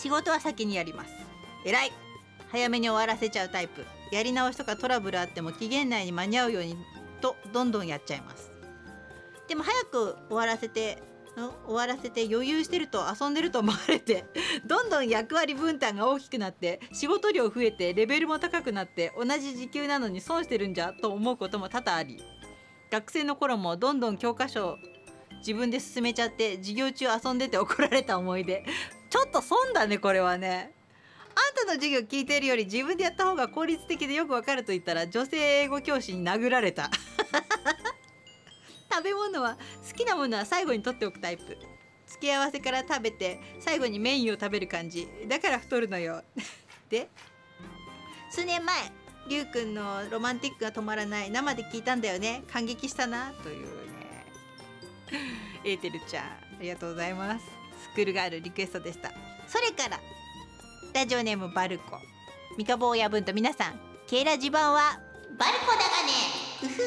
[0.00, 1.12] 仕事は先にやります。
[1.64, 1.92] 偉い。
[2.50, 3.84] 早めに終わらせちゃうタイプ。
[4.10, 6.76] やり直しとかトラブルあっても期限内に間に合うように
[7.20, 8.52] とどんどんやっちゃいます。
[9.48, 11.02] でも早く終わらせて
[11.66, 14.24] 終わらせて余裕してると遊んでると思われて
[14.64, 22.22] どんどん役割分担が大きくなって仕事量増えてレベルも高くなって同じ時給なのに損してるんじゃと思うことも多々あり。
[22.94, 24.78] 学生の頃もどんどん教科書を
[25.38, 28.64] 自分で進めちゃって授業中遊んでて怒られた思い出。
[29.10, 30.72] ちょっと損だねこれはね。
[31.34, 36.88] あんたの授業聞いてるより自分でやった方が効率的でよくわかると言ったら女性英語教師に殴られた。
[38.92, 39.58] 食べ物は
[39.90, 41.58] 好きなものは最後に取っておくタイプ。
[42.06, 45.08] 付け合わせから食べて最後にメインを食べる感じ。
[45.26, 46.22] だから太るのよ。
[46.88, 47.08] で
[48.30, 52.44] 数年前りゅうくんのロマンティックが止まらない生で聞いたんだよね。
[52.52, 53.32] 感激したな。
[53.42, 54.26] というね。
[55.64, 57.46] エーテルちゃんありがとうございます。
[57.90, 59.12] スクールガールリクエストでした。
[59.46, 60.00] それから
[60.92, 61.98] ラジオネームバルコ。
[62.56, 65.00] 三日坊や分と皆さんケイラジ版は
[65.38, 66.12] バルコだがね。
[66.62, 66.84] うふう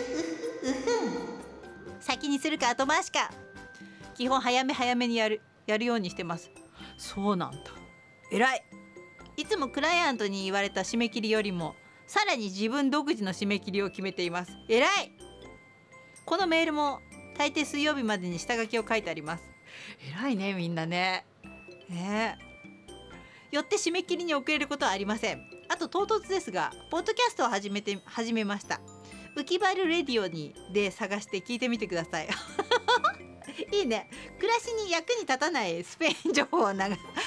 [0.63, 3.31] ふうふん先にするか後回しか。
[4.15, 6.49] 基本早め早めにやるやるようにしてます。
[6.97, 7.57] そうなんだ。
[8.31, 8.63] 偉い。
[9.38, 11.75] いつもクライアントに言われた締め切りよりも
[12.08, 14.51] さらに自分独自の締め切りを決めています。
[14.70, 15.12] 偉い。
[16.26, 17.01] このメールも
[17.38, 19.43] 大抵水曜日までに下書きを書いてあります。
[20.22, 21.26] 偉いねみんなね。
[21.89, 22.38] ね。
[23.51, 25.41] よって締め切りに遅れることはありません。
[25.70, 28.80] あと唐突ですがポッドキャストを始めて始めました。
[29.36, 32.30] 浮きバルレディオにで探して聞いてみてください。
[33.74, 34.10] いいね。
[34.39, 36.74] 暮らしに役に立たないスペイン情報を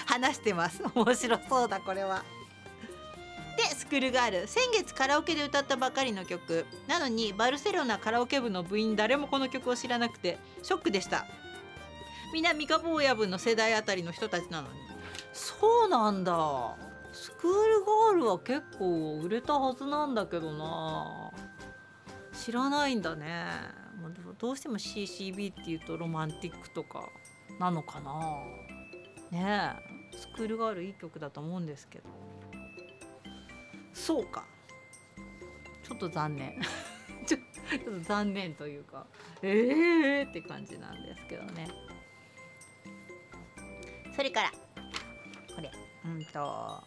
[0.07, 0.83] 話してます。
[0.95, 2.25] 面白そうだこれは。
[3.61, 4.47] でスクールガール。
[4.47, 6.65] 先月カラオケで歌ったばかりの曲。
[6.89, 11.27] なのにバルセロナカラオケ部の部員誰もこの曲を知らなくてショックでした。
[12.33, 14.75] みんな三日坊や部の世代あたりの人たちなのに。
[15.35, 16.75] そうなんだ。
[17.13, 21.31] スクールガールは結構売れたはずなんだけどな。
[22.33, 23.45] 知らないんだね。
[24.39, 27.03] どうしても CCB っていうとロマンティックとか
[27.59, 28.15] なのかな。
[29.31, 29.77] ね
[30.15, 30.17] え。
[30.17, 32.20] スクールガールいい曲だと思うんですけど。
[34.01, 34.45] そうか。
[35.83, 36.61] ちょっと残念。
[37.27, 39.07] ちょっと残念というか
[39.43, 41.69] ええー、って感じなんですけどね。
[44.17, 44.51] それから
[45.55, 45.71] これ
[46.05, 46.83] うんと。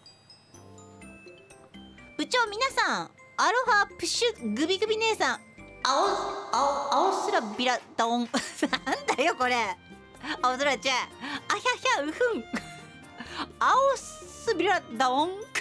[2.18, 5.40] 部長皆さんアロハプシュグビグビ姉さん
[5.84, 6.08] 青
[6.52, 8.28] 青青空ビラダオン。
[8.28, 9.56] なんだよこれ。
[10.42, 10.98] 青空ちゃん。
[10.98, 12.44] あひゃひゃうふん。
[13.60, 15.53] 青スビラダオン。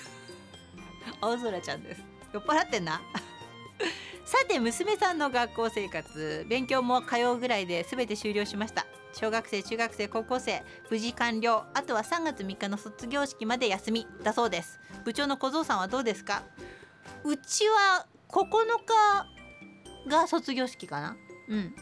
[1.20, 2.02] 青空ちゃんです。
[2.32, 3.00] 酔っ払ってんな。
[4.24, 8.86] さて娘さんの学校生活勉強も通うぐらいで全て終了しました。
[9.12, 11.66] 小学生中学生高校生無事完了。
[11.74, 14.06] あとは3月3日の卒業式まで休み。
[14.22, 14.80] だそうです。
[15.04, 16.42] 部長の小僧さんはどうですか？
[17.24, 18.46] うちは9
[20.06, 21.16] 日が卒業式かな。
[21.48, 21.74] うん。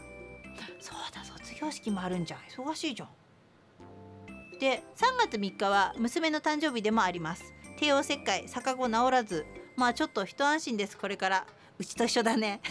[0.79, 2.39] そうだ卒業式もあるんじゃん。
[2.41, 3.09] 忙しいじゃん。
[4.59, 7.43] で3月3日は娘の誕生日でもあります。
[7.81, 9.43] 帝王切開逆子治らず。
[9.75, 11.47] まあちょっと一安心ですこれから。
[11.79, 12.61] うちと一緒だね。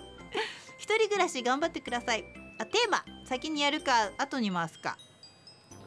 [0.76, 2.24] 一人暮らし頑張ってください。
[2.58, 4.98] あテーマ先にやるか後に回すか。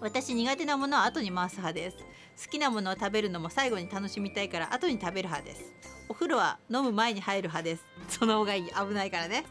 [0.01, 1.97] 私苦手なものは後に回す派です。
[2.43, 5.71] 好きなものを食べるのも最後に楽しみたいから後に食べる派です。
[6.07, 7.85] お風呂は飲む前に入る派です。
[8.07, 8.65] その方がいい。
[8.65, 9.45] 危ないからね。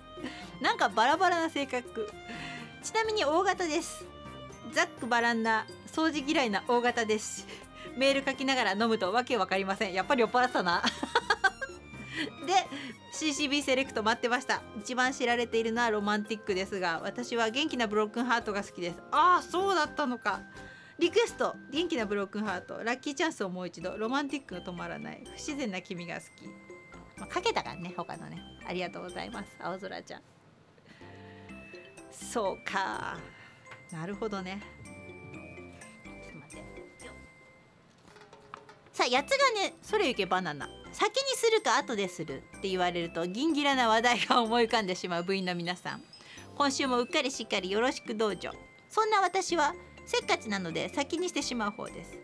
[0.60, 2.10] なんかバラバラな性格。
[2.82, 4.04] ちなみに大型です。
[4.72, 7.46] ざっくばらんな掃除嫌いな大型です。
[7.98, 9.92] メール書きながら飲むとわけわかりません。
[9.92, 10.82] やっぱり酔っ払ったな。
[12.46, 12.54] で
[13.12, 14.62] CCB セレクト待ってました。
[14.78, 18.96] 一番知られているのはロマンティックですが私は元気なブロックンハートが好きです。
[19.10, 20.42] ああそうだったのか。
[20.98, 21.56] リクエスト。
[21.70, 22.82] 元気なブロックンハート。
[22.82, 23.96] ラッキーチャンスをもう一度。
[23.96, 25.22] ロマンティックが止まらない。
[25.24, 26.26] 不自然な君が好き、
[27.18, 28.40] まあ、かけたからね他のね。
[28.66, 29.56] ありがとうございます。
[29.60, 30.22] 青空ちゃん。
[32.12, 33.18] そうか。
[33.92, 34.60] なるほどね。
[38.98, 40.68] さあ八つがねそれゆけバナナ。
[40.90, 46.02] 先にするか後でするって言われるとギンギラな話題が思い浮かんでしまう部員の皆さん。
[46.56, 48.50] 今週もうっかりしっかりよろしく道場
[48.88, 49.72] そんな私は
[50.04, 52.18] せっかちなので先にしてしまう方です。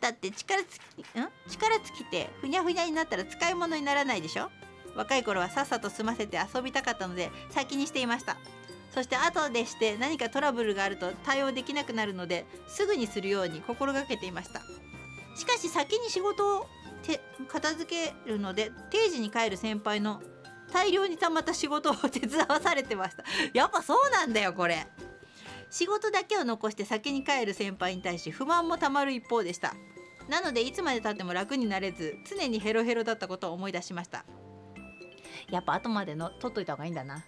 [0.00, 1.28] だって力つきん？
[1.48, 4.50] 力尽きてふにゃふにゃになったら使い物にならないでしょ？
[4.96, 8.36] 若い頃はさっさと済ませて遊びたかったので先にしていました。
[8.92, 14.60] そして後でして何かトラブルがあると対応できなくなるのですぐにするように心がけていました。
[15.34, 16.66] しかし先に仕事を
[17.48, 20.22] 片付けるので定時に帰る先輩の
[20.72, 23.24] 大量に溜まった仕事を手伝わされてました。
[23.52, 24.86] やっぱそうなんだよこれ。
[25.70, 29.74] 仕事だけを残して先に帰る先輩に対し不満もたまる一方でした。
[30.28, 34.24] なのでいつまでたっても楽になれず常にヘロヘロだったことを思い出しました。
[35.50, 37.24] やっぱ後までの取っといた方がいいんだな。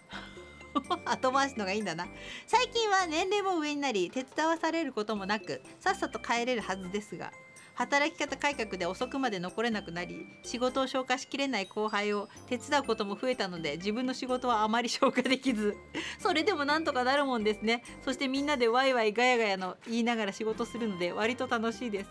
[1.05, 2.07] 後回しのがいいんだな。
[2.47, 7.33] 最近は年齢も上になり手伝わされることもなくさっさと帰れるはずですが。
[7.77, 15.77] 働き方改革で遅くまで残れなくなり仕事を消化しきれない後輩を手伝うことも増えたので自分の仕事はあまり消化できず。
[16.19, 17.85] それでもなんとかなるもんですね。
[18.03, 22.11] そしてみんなでワイワイガヤガヤの言いながら仕事するので割と楽しいです。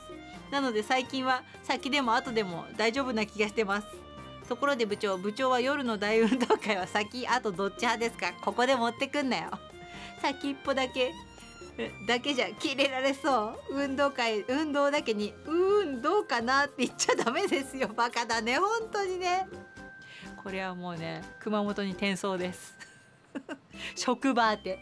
[0.51, 3.87] なので最近は先でも後でも大丈夫な気がしてます。
[4.47, 8.33] ところで部長部長は夜の大運動会は先後どっち派ですか？
[8.41, 9.49] ここで持ってくんなよ。
[10.21, 11.11] 先一歩だけ。
[12.07, 13.75] だけじゃ切れられそう。
[13.75, 17.89] 運動会運動だけにうんどうかなって言っちゃダメですよ。
[17.89, 18.57] バカだね。
[18.57, 19.47] 本当にね。
[20.41, 22.75] これはもうね熊本に転送です。
[23.95, 24.79] 職場宛て。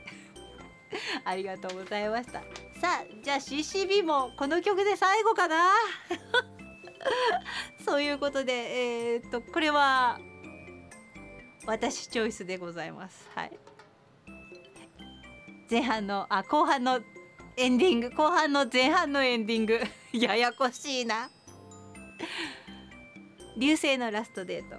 [1.26, 2.41] ありがとうございました。
[2.80, 5.72] さあじゃあ CCB もこの曲で最後かな。
[7.84, 10.20] そういうことでえー、っとこれは
[11.66, 13.30] 私チョイスでございます。
[13.36, 13.62] はい。
[15.74, 16.99] 前半のあ後半の
[17.57, 19.82] エンディング後半の前半のエンディング。
[20.13, 21.32] ややこしいな。
[23.57, 24.76] 流星のラストデート。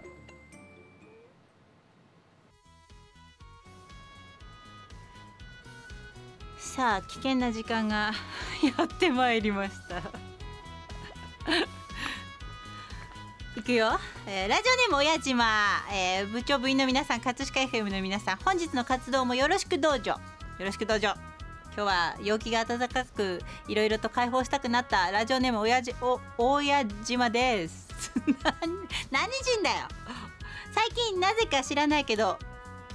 [6.57, 8.13] さあ危険な時間が
[8.79, 10.01] やってまいりました。
[13.59, 20.21] いくよ、えー、ラジオネーム親島、えー、部長部員の皆さん葛飾 FM の皆さん本日の活動もよろしくどうぞ。
[20.59, 21.09] よろしくどうぞ。
[21.77, 27.89] 今日は陽気が暖かくいろいろと解放したくなったラジオネーム親父お親島です。
[29.11, 29.89] 何人だよ。
[30.73, 32.39] 最近なぜか知らないけど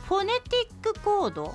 [0.08, 1.54] フォネティックコード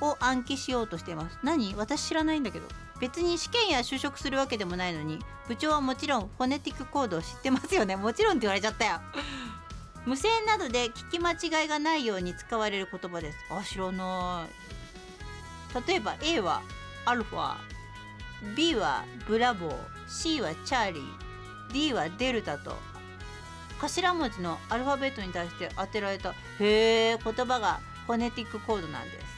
[0.00, 1.38] を暗記しようとしています。
[1.42, 1.74] 何？
[1.74, 2.68] 私知らないんだけど。
[3.00, 5.18] 別に試験や就職するわけでもないのに
[5.48, 7.96] 部長はもちろんフォネティックコードを知ってますよね。
[7.96, 9.00] もちろんって言われちゃったよ。
[10.06, 13.38] 無線などで聞き間違いがないように使われる言葉です。
[13.50, 14.83] あ知らない。
[15.86, 16.62] 例えば A は
[17.04, 17.56] アルファ
[18.56, 22.76] B はブラボー C はチャーリー D はデルタと
[23.80, 29.34] 頭文字のアルファベットに対して当てられたへえ言葉がフォネティックコードなんです。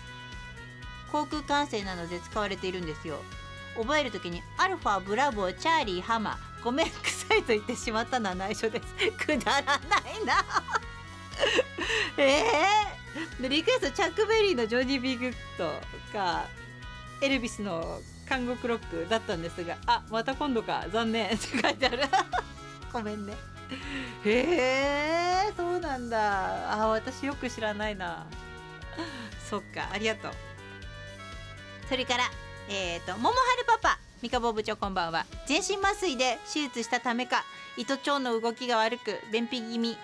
[1.12, 3.22] 航空管制などで使われているんですよ。
[3.76, 9.10] 覚える時にアルファブラボーチャーリーハマごめん臭いと言ってしまったのは内緒です。
[9.12, 10.44] くだらないな。
[12.18, 12.95] えー、
[13.40, 15.80] でリクエストチャックベリーのジョニー・ビー・グッド
[16.12, 16.44] か
[17.20, 22.02] エルビスの監獄ロックだったんですがあまた今度か残念って書いてある。
[22.92, 23.34] ごめんね。
[24.24, 26.82] へえそうなんだ。
[26.82, 28.26] あ私よく知らないな。
[29.48, 30.32] そっかありがとう。
[31.88, 32.24] それから
[32.68, 35.26] えっ、ー、と桃春パパ三河部長こんばんは。
[35.46, 37.44] 全身麻酔で手術したためか
[37.76, 39.96] 糸腸の動きが悪く便秘気味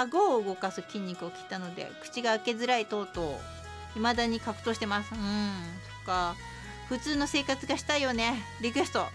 [0.00, 3.34] 顎を動かす筋肉を切ったので口が開けづらいとうとう
[3.94, 5.12] 未だに格闘してます。
[5.12, 6.36] うんそっか。
[6.88, 8.42] 普通の生活がしたいよね。
[8.62, 9.06] リクエスト。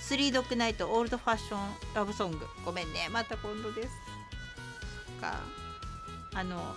[0.00, 1.58] スリードッグナイトオールドファッション
[1.94, 2.38] ラブソング。
[2.64, 3.08] ごめんね。
[3.10, 3.88] また今度です。
[5.20, 5.40] か。
[6.34, 6.74] あの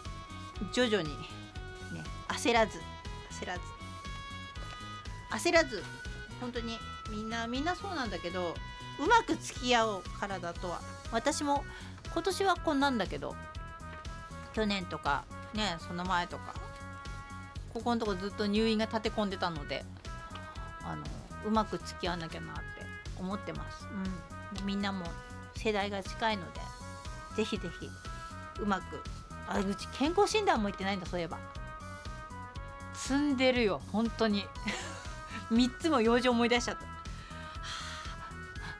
[0.73, 1.15] 徐々にね
[2.27, 2.79] 焦らず。
[3.31, 3.61] 焦らず。
[5.31, 5.83] 焦らず。
[6.41, 6.77] 本当に
[7.09, 8.55] みんなみんなそうなんだけど
[8.99, 10.81] うまく付き合おう体とは。
[11.11, 11.63] 私も
[12.13, 13.35] 今年はこんなんだけど
[14.53, 16.53] 去年とかねその前とか
[17.73, 19.85] ここのとこずっと入院が立て込んでたので
[20.83, 21.03] あの
[21.45, 22.61] うまく付き合わなきゃなって
[23.19, 23.87] 思ってます、
[24.59, 25.05] うん、みんなも
[25.55, 26.59] 世代が近いので
[27.35, 27.89] ぜひぜひ
[28.61, 29.01] うまく
[29.47, 31.37] あうち健康診断も行ってないんだそういえば。
[32.93, 34.45] 積んでるよ本当に。
[35.51, 36.85] 3つも用事思い出しちゃった、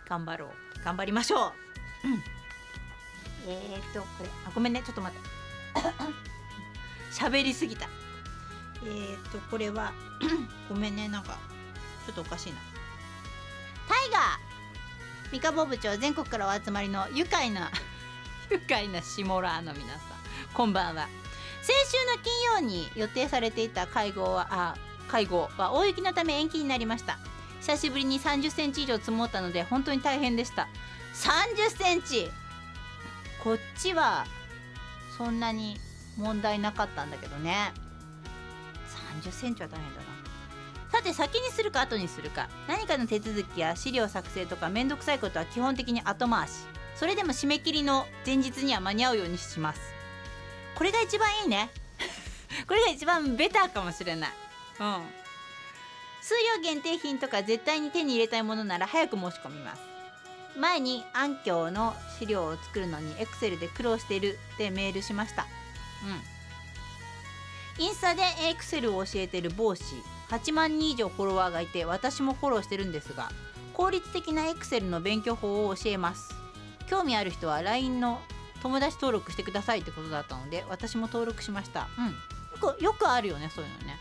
[0.08, 0.84] 頑張ろう。
[0.84, 1.52] 頑張りましょう、
[2.06, 2.24] うん、
[3.48, 5.30] えー、っとこれあごめんねちょっと待って。
[7.12, 7.88] 喋りすぎた。
[8.84, 9.94] えー、っとこれは
[10.70, 11.38] ごめんねなんか
[12.06, 12.60] ちょっとおかしいな。
[13.88, 17.72] タイガー三河部長全国からお集まりの愉快な
[18.50, 20.00] 愉快なシモラーの皆さん
[20.54, 21.08] こんばんは。
[21.62, 24.76] 先週の金曜に予定されていた会合はあ
[25.08, 27.20] 会合は大雪のため延期になりました。
[27.62, 30.68] 久しぶりに30センチ以上積もったので本当に大変でした。
[31.14, 32.32] 30センチ
[33.44, 34.26] こっちは
[35.18, 35.78] そんなに
[36.18, 37.72] 問題なかったんだけどね。
[39.22, 40.20] 30センチは大変だな。
[40.92, 42.50] さて先にするか後にするか。
[42.68, 46.52] 何かの手続きや資料作成とかめんどくさいことは基本的に後回し。
[46.96, 49.82] それでも締め切りの前日には間に合うようにします。
[50.76, 51.70] これが一番いいね。
[52.68, 54.32] これが一番ベターかもしれない。
[54.80, 55.02] うん。
[56.22, 59.99] 数量限定品とか絶対に手に入れたいものなら早く申し込みます。
[60.60, 65.48] 前に暗鏡の資料を作るのに Excel で苦労しているってメールしました。
[67.78, 67.84] うん。
[67.84, 69.84] インスタで Excel を教えてる帽子。
[70.30, 73.32] 8万人以上フォロワーがいて私もフォローしてるんですが
[73.74, 76.36] 効率的な Excel の勉強法を教えます。
[76.88, 78.20] 興味ある人は LINE の
[78.62, 81.88] 友達登録してくださいってことだったので私も登録しました。
[81.98, 82.06] うん。
[82.08, 83.98] よくよくあるよねそういうのね。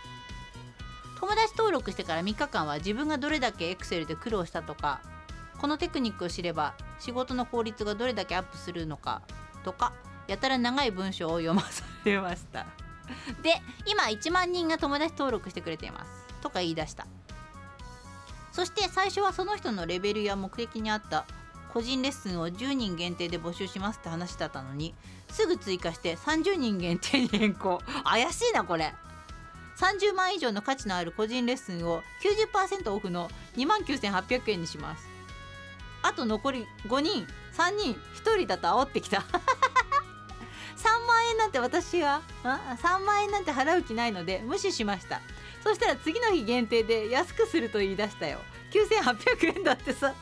[1.21, 5.01] 友達登録してから3日間は自分がどれだけ Excel で苦労したとか
[5.59, 9.23] このテクニックを知れば仕事の効率がどれだけアップするのか
[9.65, 9.93] とか
[10.29, 12.67] やたら長い文章を読まされました。
[13.43, 13.55] で
[13.87, 16.11] 今1万人が友達登録してくれています。
[16.43, 17.07] とか言い出した。
[18.53, 21.27] そして最初はその人のレベルや目的に合った
[21.73, 24.95] 個人レッスンを10人限定で募集しますって話だったのに
[25.31, 27.81] すぐ追加して30人限定に変更。
[28.05, 28.95] 怪しいなこれ。
[29.79, 32.03] 30万以上の価値のある個人レッスンを
[32.53, 35.08] 90%オフの2万9800円にします。
[36.03, 39.25] あと残り5人3人1人だと煽ってきた。
[40.79, 45.21] 3万円なんて私は3万円なんて払う気ないので無視しました。
[45.65, 48.39] そしたら次の日限定で安くすると言い出したよ。
[48.71, 50.15] 9800円だってさ。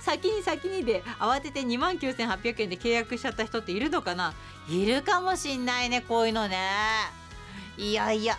[0.00, 4.34] 先に先にで慌てて2万9800円で契約しちゃった人っているのかな。
[4.68, 6.58] いるかもしんないねこういうのね。
[7.78, 8.36] いやいや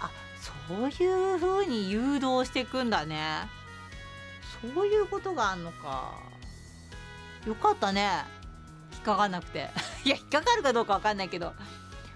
[0.68, 3.50] そういう風に誘導していくんだね。
[4.62, 6.31] そういうことがあんのか。
[7.46, 8.26] よかったね。
[8.94, 9.70] 引っかかんなくて。
[10.06, 11.54] いや引っかかるかどうかわかんないけど。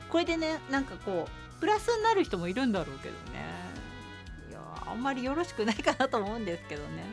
[0.09, 3.45] これでねなんかこうプラスになる人もいるんだろうけどね。
[4.49, 7.03] いやあんまりよろしくないかなと思うんですけどね。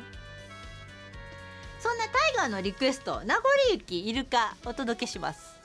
[1.80, 3.42] そんなタイガーのリクエスト名残
[3.72, 5.60] 雪イルカお届けします。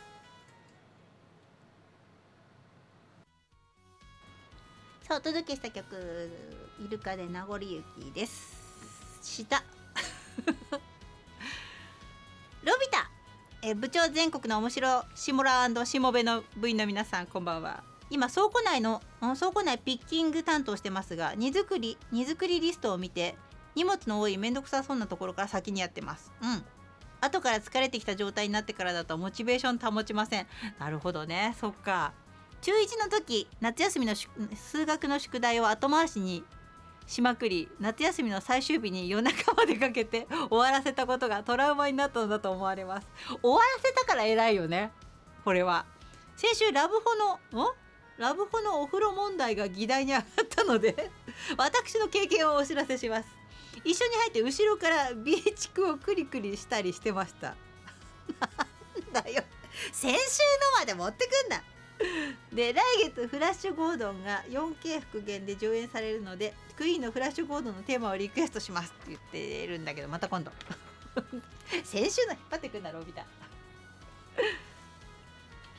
[5.03, 6.29] さあお届けした曲
[6.83, 7.83] イルカで名残雪
[8.13, 8.57] です。
[9.21, 9.63] した
[13.63, 17.83] え部長全国の面白シモラしもべの部員の皆さんこんばんは。
[18.11, 23.35] 今倉庫内の倉庫内ピッキング担当してますが荷造り荷造りリストを見て
[23.75, 26.31] 荷物の多いめんどくさそうなところから先にやってます。
[26.41, 26.63] うん。
[27.19, 30.47] 後から疲れてきた状態になってからだとモチベーション保ちません。
[30.77, 31.55] なるほどね。
[31.59, 32.13] そっか。
[32.61, 34.13] 中1の時夏休みの
[34.55, 36.43] 数学の宿題を後回しに
[37.07, 43.07] しまくり夏休みの最終日に夜中までかけて終わらせたことがトラウマになったのだと思われます。
[43.41, 44.91] 終わらせたから偉いよね。
[45.43, 45.85] これは。
[46.35, 47.15] 先週ラブホ
[47.55, 47.67] のん？
[48.17, 51.11] ラブホのお風呂問題が議題に上がったので
[51.55, 53.29] 私の経験をお知らせします。
[53.83, 57.55] 一緒に入って後ろからビーチクをクリクリしたりしてました。
[59.13, 59.43] なんだよ。
[59.93, 60.17] 先週の
[60.79, 61.63] まで持ってくんだ
[62.53, 70.51] で来月フラッシュゴードンが 4K 復元で上演されるのでクイーンのフラッシュゴードンのテーマをリクエストしますって言ってるんだけどまた今度。
[71.83, 73.25] 先週の引っ張ってくんだろうみたい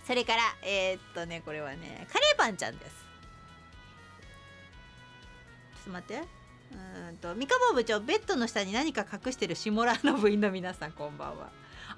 [0.04, 2.96] それからえー、っとねこれはねカレーパンちゃんです。
[5.76, 6.38] ちょっと待って。
[6.70, 11.50] うんと三河部長ベッドの下に何か隠してる下ラの部員の皆さんこんばんは。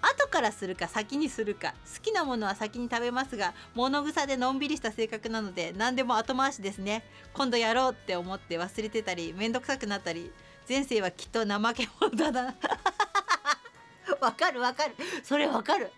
[0.02, 7.02] 後からするか先にするか好きなものは先に食べますが物臭でのんびりした性格なので何でも後回しですね。
[7.34, 10.32] 今度やろうって思って忘れてたり面倒くさくなったり
[10.68, 12.54] 前世はきっと怠け者だな。
[14.20, 14.94] わかるわかる。
[15.22, 15.90] それわかる。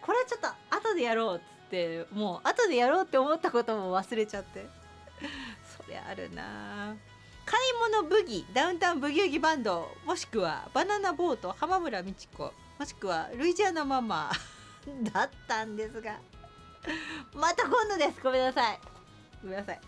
[0.00, 4.66] これはちょっと後でやろうっつってもう後でやろうって思ったことも忘れちゃって。
[5.76, 6.96] それあるな。
[7.44, 12.52] 買い物ブギダウンタウンブギウギバンドもしくはバナナボート浜村美智子。
[12.78, 14.30] もしくはルイジアナママ
[15.12, 16.18] だったんですが。
[17.34, 18.20] また今度です。
[18.22, 18.80] ごめんなさい。
[19.42, 19.80] ごめんなさい。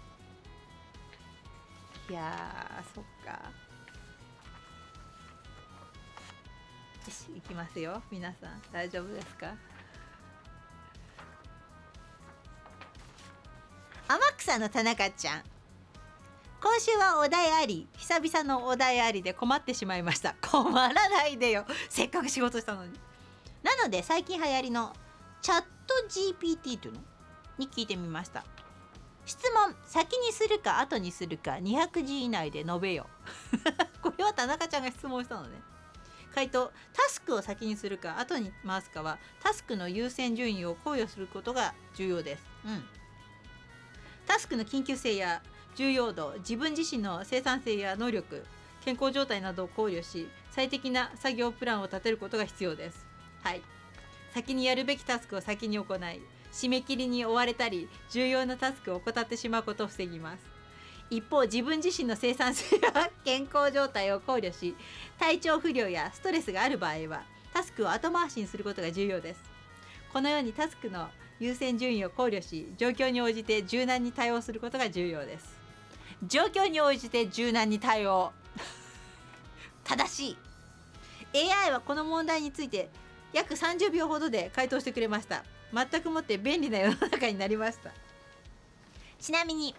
[2.08, 3.30] いやーそっか。
[7.06, 8.02] よし行きますよ。
[8.10, 9.54] 皆さん大丈夫ですか？
[14.08, 15.44] 天草の田中ちゃん
[16.62, 17.88] 今週はお題あり。
[17.96, 20.34] 久々のお題ありで困ってしまいました。
[20.46, 21.64] 困らないでよ。
[21.88, 23.00] せっかく仕事したのに。
[23.62, 24.94] なので最近流行りの
[25.40, 27.00] チャット GPT というの
[27.56, 28.44] に聞いてみました。
[29.24, 33.08] 質問先にするか後にするか200字以内で述べよ。
[34.02, 35.62] これは田中ちゃんが質問したのね。
[36.34, 42.84] 回答タスクを先にするか後に回すかはタスクの優先順位を考慮することが重要です、うん、
[44.26, 45.42] タスクの緊急性や
[45.76, 48.44] 重要度自分自身の生産性や能力
[48.84, 53.06] 健康状態などを考慮し最適な作業プランを立てることが必要です。
[53.42, 53.62] はい。
[54.34, 55.98] 先にやるべきタスクを先に行い
[56.52, 60.60] 締め切りに追われたり重要なタスクを怠ってしまうことを防ぎます。
[61.10, 64.76] 一方自分自身の生産性や 健康状態を考慮し
[65.18, 69.42] 体調不良やストレスがある場合はタスクを後回しにすることが重要です。
[70.12, 71.08] このようにタスクの
[71.40, 75.59] 優先順位を考慮し状況に応じて柔軟に対応することが重要です。
[76.26, 78.32] 状況に応じて柔軟に対応。
[79.84, 80.36] 正し
[81.32, 81.50] い。
[81.52, 82.88] AI はこの問題について
[83.32, 85.44] 約30秒ほどで回答してくれました。
[85.72, 87.90] 全くもって便利な世の中になりました。
[89.20, 89.74] ちなみに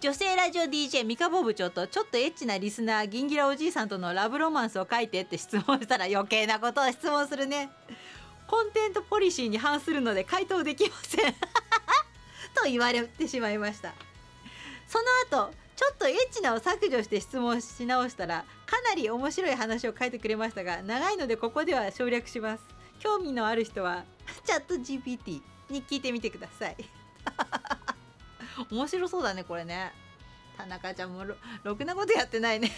[0.00, 7.70] 女性ラジオ DJ 三河部長とちょっとエッチなリスナーギンギラおじいさんとのラブロマンスを書いてって質問したら余計なことを質問するね。
[8.46, 11.32] コンテンツポリシーに反するので回答できません。
[12.54, 13.92] と言われてしまいました。
[14.88, 14.98] そ
[15.30, 22.64] の後ちょっとエッチなを削除して質問し直したらかなり面白い話を書いてくれましたが長いのでここでは省略します。
[22.98, 24.04] 興味のある人は
[24.44, 26.76] チャット GPT に聞いてみてください。
[28.70, 29.94] 面白そうだねこれね。
[30.58, 32.70] 田中ちゃんもろろくなことやってないね。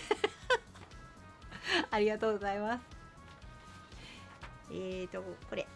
[1.90, 2.82] ありがとうございます。
[4.70, 5.66] えーとこれ。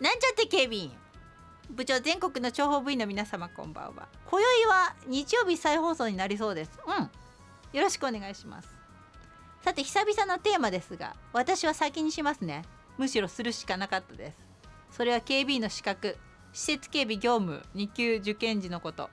[0.00, 1.03] なんちゃって警備員
[1.70, 4.06] 部長全国の諜報部員の皆様こんばんは。
[4.26, 6.78] 今宵は日曜日再放送になりそうです。
[6.86, 7.10] うん。
[7.76, 8.68] よろしくお願いします。
[9.62, 12.64] さて久々のテーマですが私は先にしますね。
[12.98, 14.38] むしろするしかなかったです。
[14.90, 16.18] それは警備員の資格
[16.52, 19.08] 施設警備業務2級受験時のこと。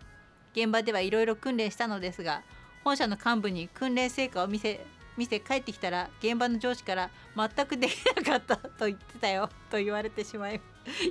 [0.53, 2.43] 現場ではいろいろ訓練したのですが
[2.83, 4.85] 本社の幹部に訓練成果を見せ
[5.17, 10.59] 見せ帰ってきたら現場の上司から全くできなかったと言ってたよと言われてしまい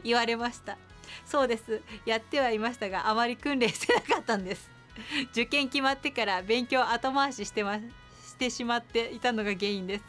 [0.05, 0.76] 言われました。
[1.25, 1.81] そうです。
[2.05, 4.71] やってはいましたがあまり訓練してなかったんです。
[5.33, 10.05] 受験決まってから勉強後回ししてましてしまっていたのが原因です。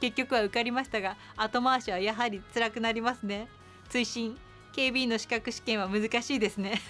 [0.00, 3.48] 結局は受かりましたが後回しはやはり辛くなりますね。
[3.88, 4.38] 追伸。
[4.72, 6.80] 警備員の資格試験は難しいですね。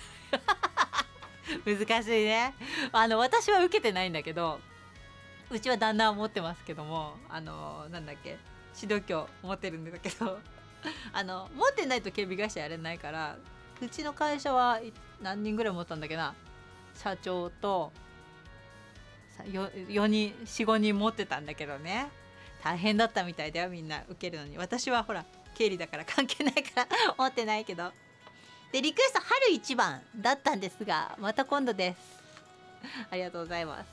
[1.65, 2.53] 難しいね。
[2.91, 4.61] あの私は受けてないんだけど
[5.51, 8.39] うちは旦那は持ってますけどもあのなんだっけ
[8.81, 10.39] 指導教持ってるんだけど
[11.13, 13.39] あの持ってないと警備会社やれないから
[13.81, 14.81] うちの会社は
[15.21, 16.35] 何人ぐらい持ったんだっけな？
[16.95, 17.93] 社長と
[19.51, 22.09] 4, 人45人持ってたんだけどね。
[22.65, 24.59] 大変だったみたいだよみんな受けるのに。
[24.59, 25.25] 私はほら
[25.55, 27.93] 経理だから関係ないから 持ってないけど。
[28.73, 32.01] でリクエスト春一番だったんですがまた今度です。
[33.11, 33.87] ありがとうございます。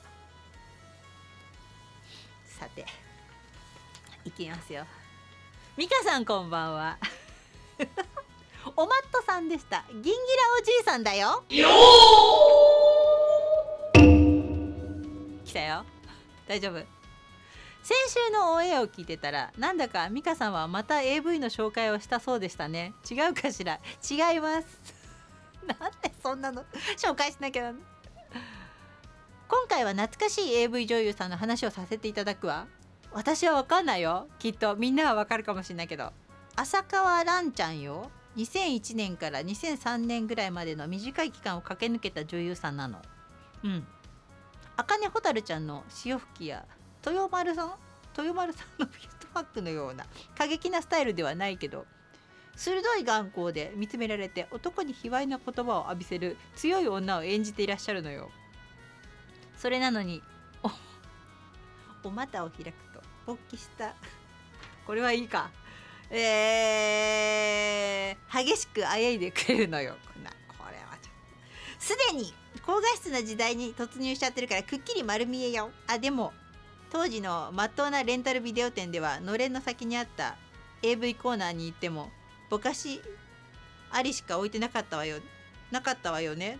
[2.58, 2.86] さて
[4.24, 4.86] いきますよ。
[5.76, 6.98] ミカさんこんばんは。
[8.76, 9.84] おまっとさんでした。
[9.92, 10.14] ギンギラ
[10.60, 11.44] おじいさんだよ。
[15.44, 15.84] 来たよ。
[16.48, 16.74] 大丈夫。
[17.82, 22.94] 先週のオンエアを聞いてたらなんだか美香さんはまた AV の紹介をしたそうでしたね。
[23.10, 23.78] 違うかしら？
[24.10, 24.66] 違います。
[25.66, 26.64] なんでそんなの？
[26.96, 27.72] 紹介しなきゃ
[29.46, 32.66] 今回は懐かしい AV 女優さんの話をさせていただくわ。
[33.12, 34.26] 私は分かんないよ。
[34.38, 36.12] きっとみんなは分かるかもしれないけど。
[36.56, 43.00] 浅川蘭ちゃんよ2001年から2003年ぐらいまでの短い期間を駆け抜けた女優さんなの。
[43.62, 43.86] うん。
[44.76, 46.66] 茜蛍ちゃんの潮吹きや
[47.06, 47.74] 豊丸さん？
[48.16, 50.06] 豊丸さんのフィットバックのような
[50.36, 51.86] 過激なスタイルではないけど
[52.56, 58.30] 鋭い眼光で見つめられて男に卑猥な言葉を浴びせる強い女を演じていらっしゃるのよ。
[59.56, 60.22] それなのに
[60.62, 63.94] おお股を開くと勃起した。
[64.86, 65.50] これはいいか。
[66.10, 69.96] えー、激しくあやいでくれるのよ。
[70.06, 71.84] こ んなこれはちょっと。
[71.84, 72.32] すでに
[72.64, 75.70] 高画質な時代に突入しちゃってるからくっきり丸見えよ。
[75.86, 76.32] あでも
[76.90, 80.36] 当時のまっとうなレンタルビデオ店ではのれんの先にあった
[80.82, 82.12] AV コーナーに行っても
[82.50, 83.02] ぼかし
[83.90, 85.20] ありしか置いてなかったわよ。
[85.70, 86.58] なかったわよね。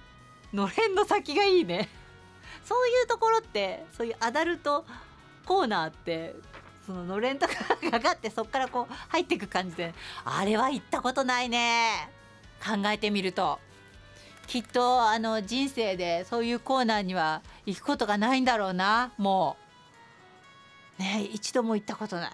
[0.53, 1.89] のれんの先がいいね。
[2.65, 4.85] そういうところってそういうアダルト
[5.45, 6.35] コーナーって
[6.87, 7.55] そののれんとか
[7.91, 12.11] がかってそっからこう入っていく感じであれは行ったことないね。
[12.65, 13.59] 考えてみると。
[14.47, 19.13] きっとあの人生でそういうコーナーには行くことがないんだろうな。
[19.17, 19.57] も
[20.99, 21.03] う。
[21.03, 22.31] ね一度も行ったことない。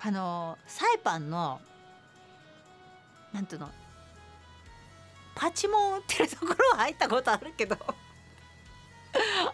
[0.00, 1.60] あのサイパンの
[3.32, 3.70] なんていうの？
[5.34, 7.76] パチモン売ってるところは入ったことあるけど。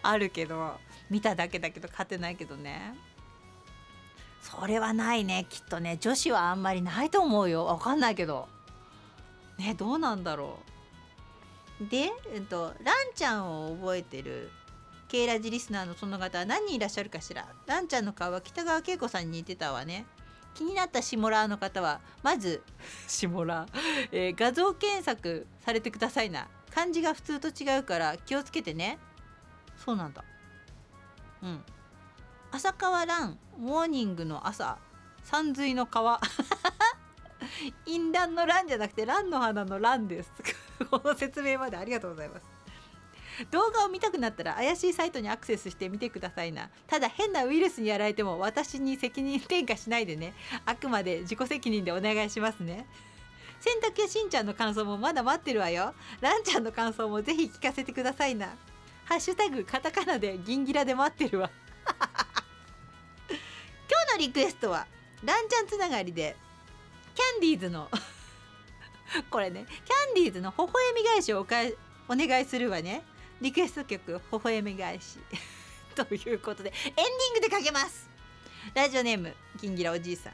[0.01, 0.77] あるけど。
[1.09, 2.93] 見ただけだけど勝てないけどね。
[4.43, 5.97] それはないねきっとね。
[5.99, 7.65] 女子はあんまりないと思うよ。
[7.65, 8.49] わかんないけど。
[9.57, 10.59] ねどうなんだろ
[11.81, 11.87] う。
[11.89, 14.51] で、えっと、ランちゃんを覚えてる
[15.07, 17.47] ケイラジリスナーのその方は何人いらっしゃるかしら。
[17.67, 20.05] ランちゃんの顔は北川景子さんに似てたわね。
[20.53, 22.61] 気になったシモラーの方はまず
[23.07, 23.69] シモラー、
[24.11, 26.47] えー、画像検索されてくださいな。
[26.69, 28.99] 漢字が普通と違うから気をつけてね。
[29.77, 30.23] そうなんだ。
[31.41, 31.63] うん。
[32.55, 34.77] 浅川蘭モーニングの朝。
[35.23, 36.21] 山水の川。
[37.87, 40.31] 淫乱の乱じゃなくて蘭の花の乱です。
[40.91, 42.43] この説明までありがとうございます。
[43.49, 46.69] 動画を見たくなったら怪しいサイトにアクセスしてみてくださいな。
[46.85, 50.35] ただ変なウイルスにやられても私に責任転嫁しないでね。
[50.63, 52.85] あくまで自己責任でお願いしますね。
[53.61, 55.95] 洗濯やしんちゃんの感想もまだ待ってるわよ。
[56.21, 58.49] ランちゃんの感想もぜひ聞かせてくださいな。
[59.05, 61.49] ハッシュタグカタカナでギンギラで待ってるわ。
[63.93, 64.87] 今日のリクエストは
[65.23, 66.35] ランちゃんつながりで
[67.13, 67.89] キャンディーズの
[69.29, 71.57] これねキャンディーズの微笑み返しをおか
[72.09, 73.03] お願いするわね。
[73.39, 75.19] リクエスト曲微笑み返し。
[75.95, 78.09] ということでエンディングでかけます。
[78.73, 80.33] ラジオネーム銀ギラおじいさん。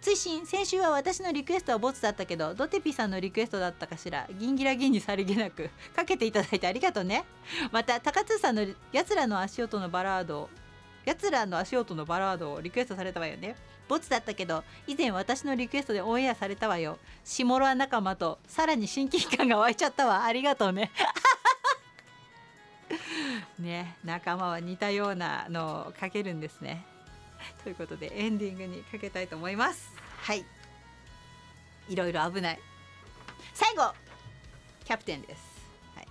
[0.00, 7.24] 追伸先週は私のリクエストはボツだったけどドテピさんのリクエストだったかしらギギラギンにさりげなくかけていただいてありがとうね。
[7.70, 10.50] また高津さんのやつらの足音のバラード
[11.04, 13.56] やつらの足音のバラードをリクエストされたわよね。
[13.88, 16.98] ボツだったけど以前私のリクエストでオンエアされたわよ。
[17.24, 20.24] シモロア仲間とさらに親近感が湧いちゃったわ。
[20.24, 20.90] ありがとうね。
[23.58, 26.84] ね仲間は似たようなのをかけるんですね。
[27.64, 29.92] ということでエンディングにかけたいと思います。
[30.22, 30.44] はい。
[31.88, 32.60] いろいろ危ない。
[33.54, 33.92] 最後
[34.84, 35.42] キャプテンです、
[35.94, 36.06] はい、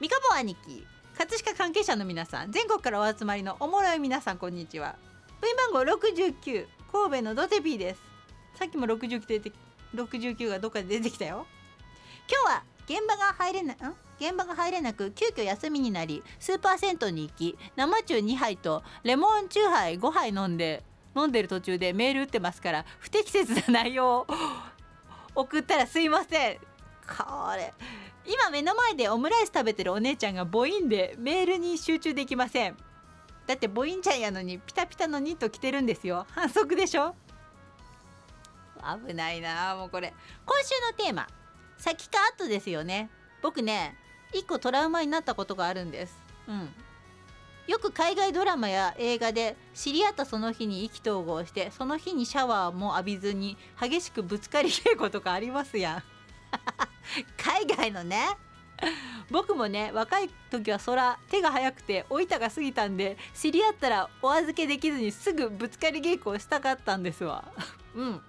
[0.00, 0.86] 三鴨兄貴
[1.16, 4.96] 葛飾関係者の皆さん全国からお集まりのおもろい皆さんこんにちは。
[5.40, 8.00] 部員番号69神戸のドテピーです。
[8.58, 9.52] さっきも69出て
[9.94, 11.46] 69がどっかで出てきたよ。
[12.28, 13.76] 今日は現場が入れない
[14.18, 20.82] 現場が入れなく急遽休みになりスーパー銭湯に行き生中2杯とレモンチューハイ5杯飲んで
[21.16, 24.26] 飲んでる途中でメール打ってますから不適切な内容を
[25.36, 26.58] 送ったらすいません。
[27.06, 27.72] これ
[28.26, 32.76] 今目の前でオムライス食べてるお姉ちゃんが母音でメールに集中できません。
[33.46, 36.26] だって母音ちゃんやのにピタピタのニット着てるんですよ。
[36.30, 37.14] 反則でしょ？
[39.06, 40.14] 危ないなもうこれ。
[40.46, 41.26] 今週のテーマ
[41.76, 43.10] 先か後ですよね。
[43.42, 43.96] 僕ね
[44.32, 46.16] 一個トラウマになったことがあるんです。
[46.48, 46.70] うん。
[47.66, 56.02] よく海外ドラマや映画で知り合ったその日に意気投合してその日にシャワーも浴びずに激しくぶつかり稽古とかありますやん。
[57.36, 58.36] 海外のね。
[59.30, 67.44] 僕もね若い時は空手が速くて老いたが過ぎたんで知り合ったらお預けできずにすぐぶつかり稽古をしたかったんですわ。
[67.94, 68.20] うん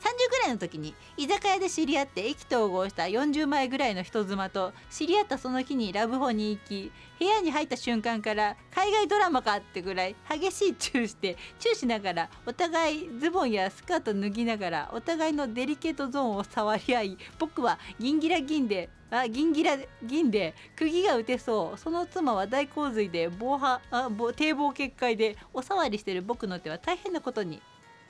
[0.00, 27.60] 30ぐらいの時に居酒屋で知り合って意気投合した40枚ぐらいの人妻と知り合ったその日にラブホに行き部屋に入った瞬間から海外ドラマかってぐらい激しいチューしてチューしながらお互いズボンやスカート脱ぎながらお互いのデリケートゾーンを触り合い僕はギンギラギンであギンギラ銀で釘が打てそうその妻は大洪水で防波あ堤防決壊でお触りしてる僕の手は大変なことに。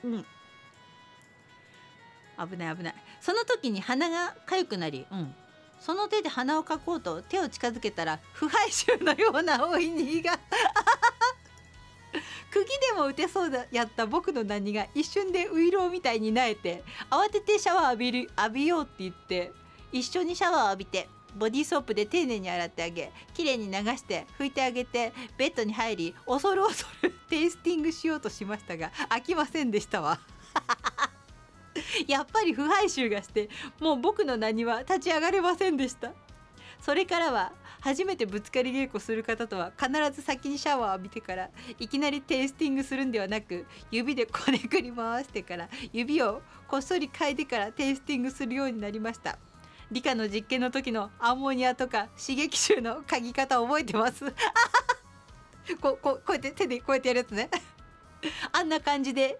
[0.03, 0.25] うん
[2.39, 2.95] 危ない危ない。
[3.21, 5.33] その時に鼻が痒くなり、うん、
[5.79, 10.39] その手で鼻をかこうと手を近づけたら腐敗臭のようなおいにが
[12.51, 19.51] 釘でも打てそうだやった僕の何が一瞬でウイローみたいになえて慌ててシャワー浴びる浴びようって言って
[19.91, 21.07] 一緒にシャワーを浴びて
[21.37, 30.19] ボディーソープで丁寧に洗ってあげきれいに流して拭いてあげてベッドに入り恐る恐る テイスティングしようとしましたが飽きませんでしたわ。
[32.07, 33.49] やっぱり腐敗臭がして
[33.79, 36.11] もう僕の名には立ち上がれませんでした。
[36.79, 37.51] それからは
[37.81, 49.37] 初めてぶつかり稽古する方とは必ず先にシャワーを浴びてからいきなりテイスティングするんではなく指でこねくり回してから指をこっそり嗅いでからテイスティングするようになりました。
[49.91, 54.23] 理科の実験の時のアンモニアとか刺激臭の嗅ぎ方覚えてます？
[55.81, 57.49] こ ここうやって手でこうやってやるやつね。
[58.51, 59.39] あんな感じで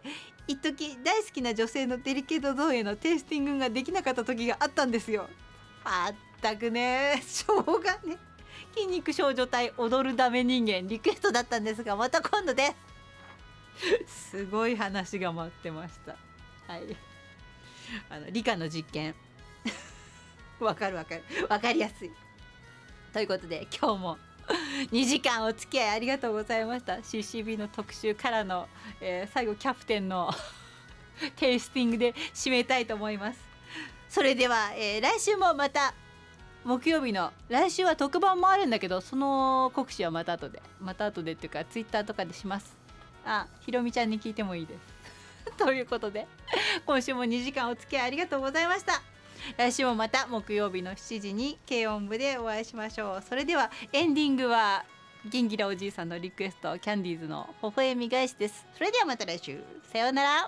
[0.50, 5.30] 一時大好きな女性のデリケート造影のテイスティングができなかった時があったんですよ。
[5.86, 7.22] まったくね。
[7.24, 8.18] しょうがね。
[8.74, 12.76] 筋肉少女隊踊るダメ人間リクエストだったんですがまた今度で
[14.08, 16.16] すすごい話が待ってました。
[16.68, 16.98] はい。
[18.10, 19.14] あの理科の実験。
[20.60, 21.24] わかるわかる。
[21.48, 22.12] わかりやすい。
[23.14, 24.18] ということで今日も
[24.92, 26.96] 2時間お付き合いありがとうございました。
[26.98, 28.68] CCB の特集からの、
[29.02, 30.32] えー最後キャプテンの
[31.36, 33.40] テイスティングで締めたいと思います。
[34.10, 35.94] それでは、えー来週もまた
[36.66, 42.76] 木曜日の来週は特番もあるんだけどその告知はまた後でまた後でっていうかツイッターとかでします。
[43.26, 45.54] あひろみちゃんに聞いてもいいです。
[45.58, 46.28] ということで
[46.86, 49.02] 今週も2時間お付き合いありがとうございました。
[49.58, 53.24] 来週もまた木曜日の7時に軽音部でお会いしましょう。
[53.28, 54.86] それではエンディングは
[55.26, 58.66] ギンギラおじいさんのリクエストキャンディーズの微笑み返しです。
[58.76, 59.60] それではまた来週。
[59.92, 60.30] さようなら。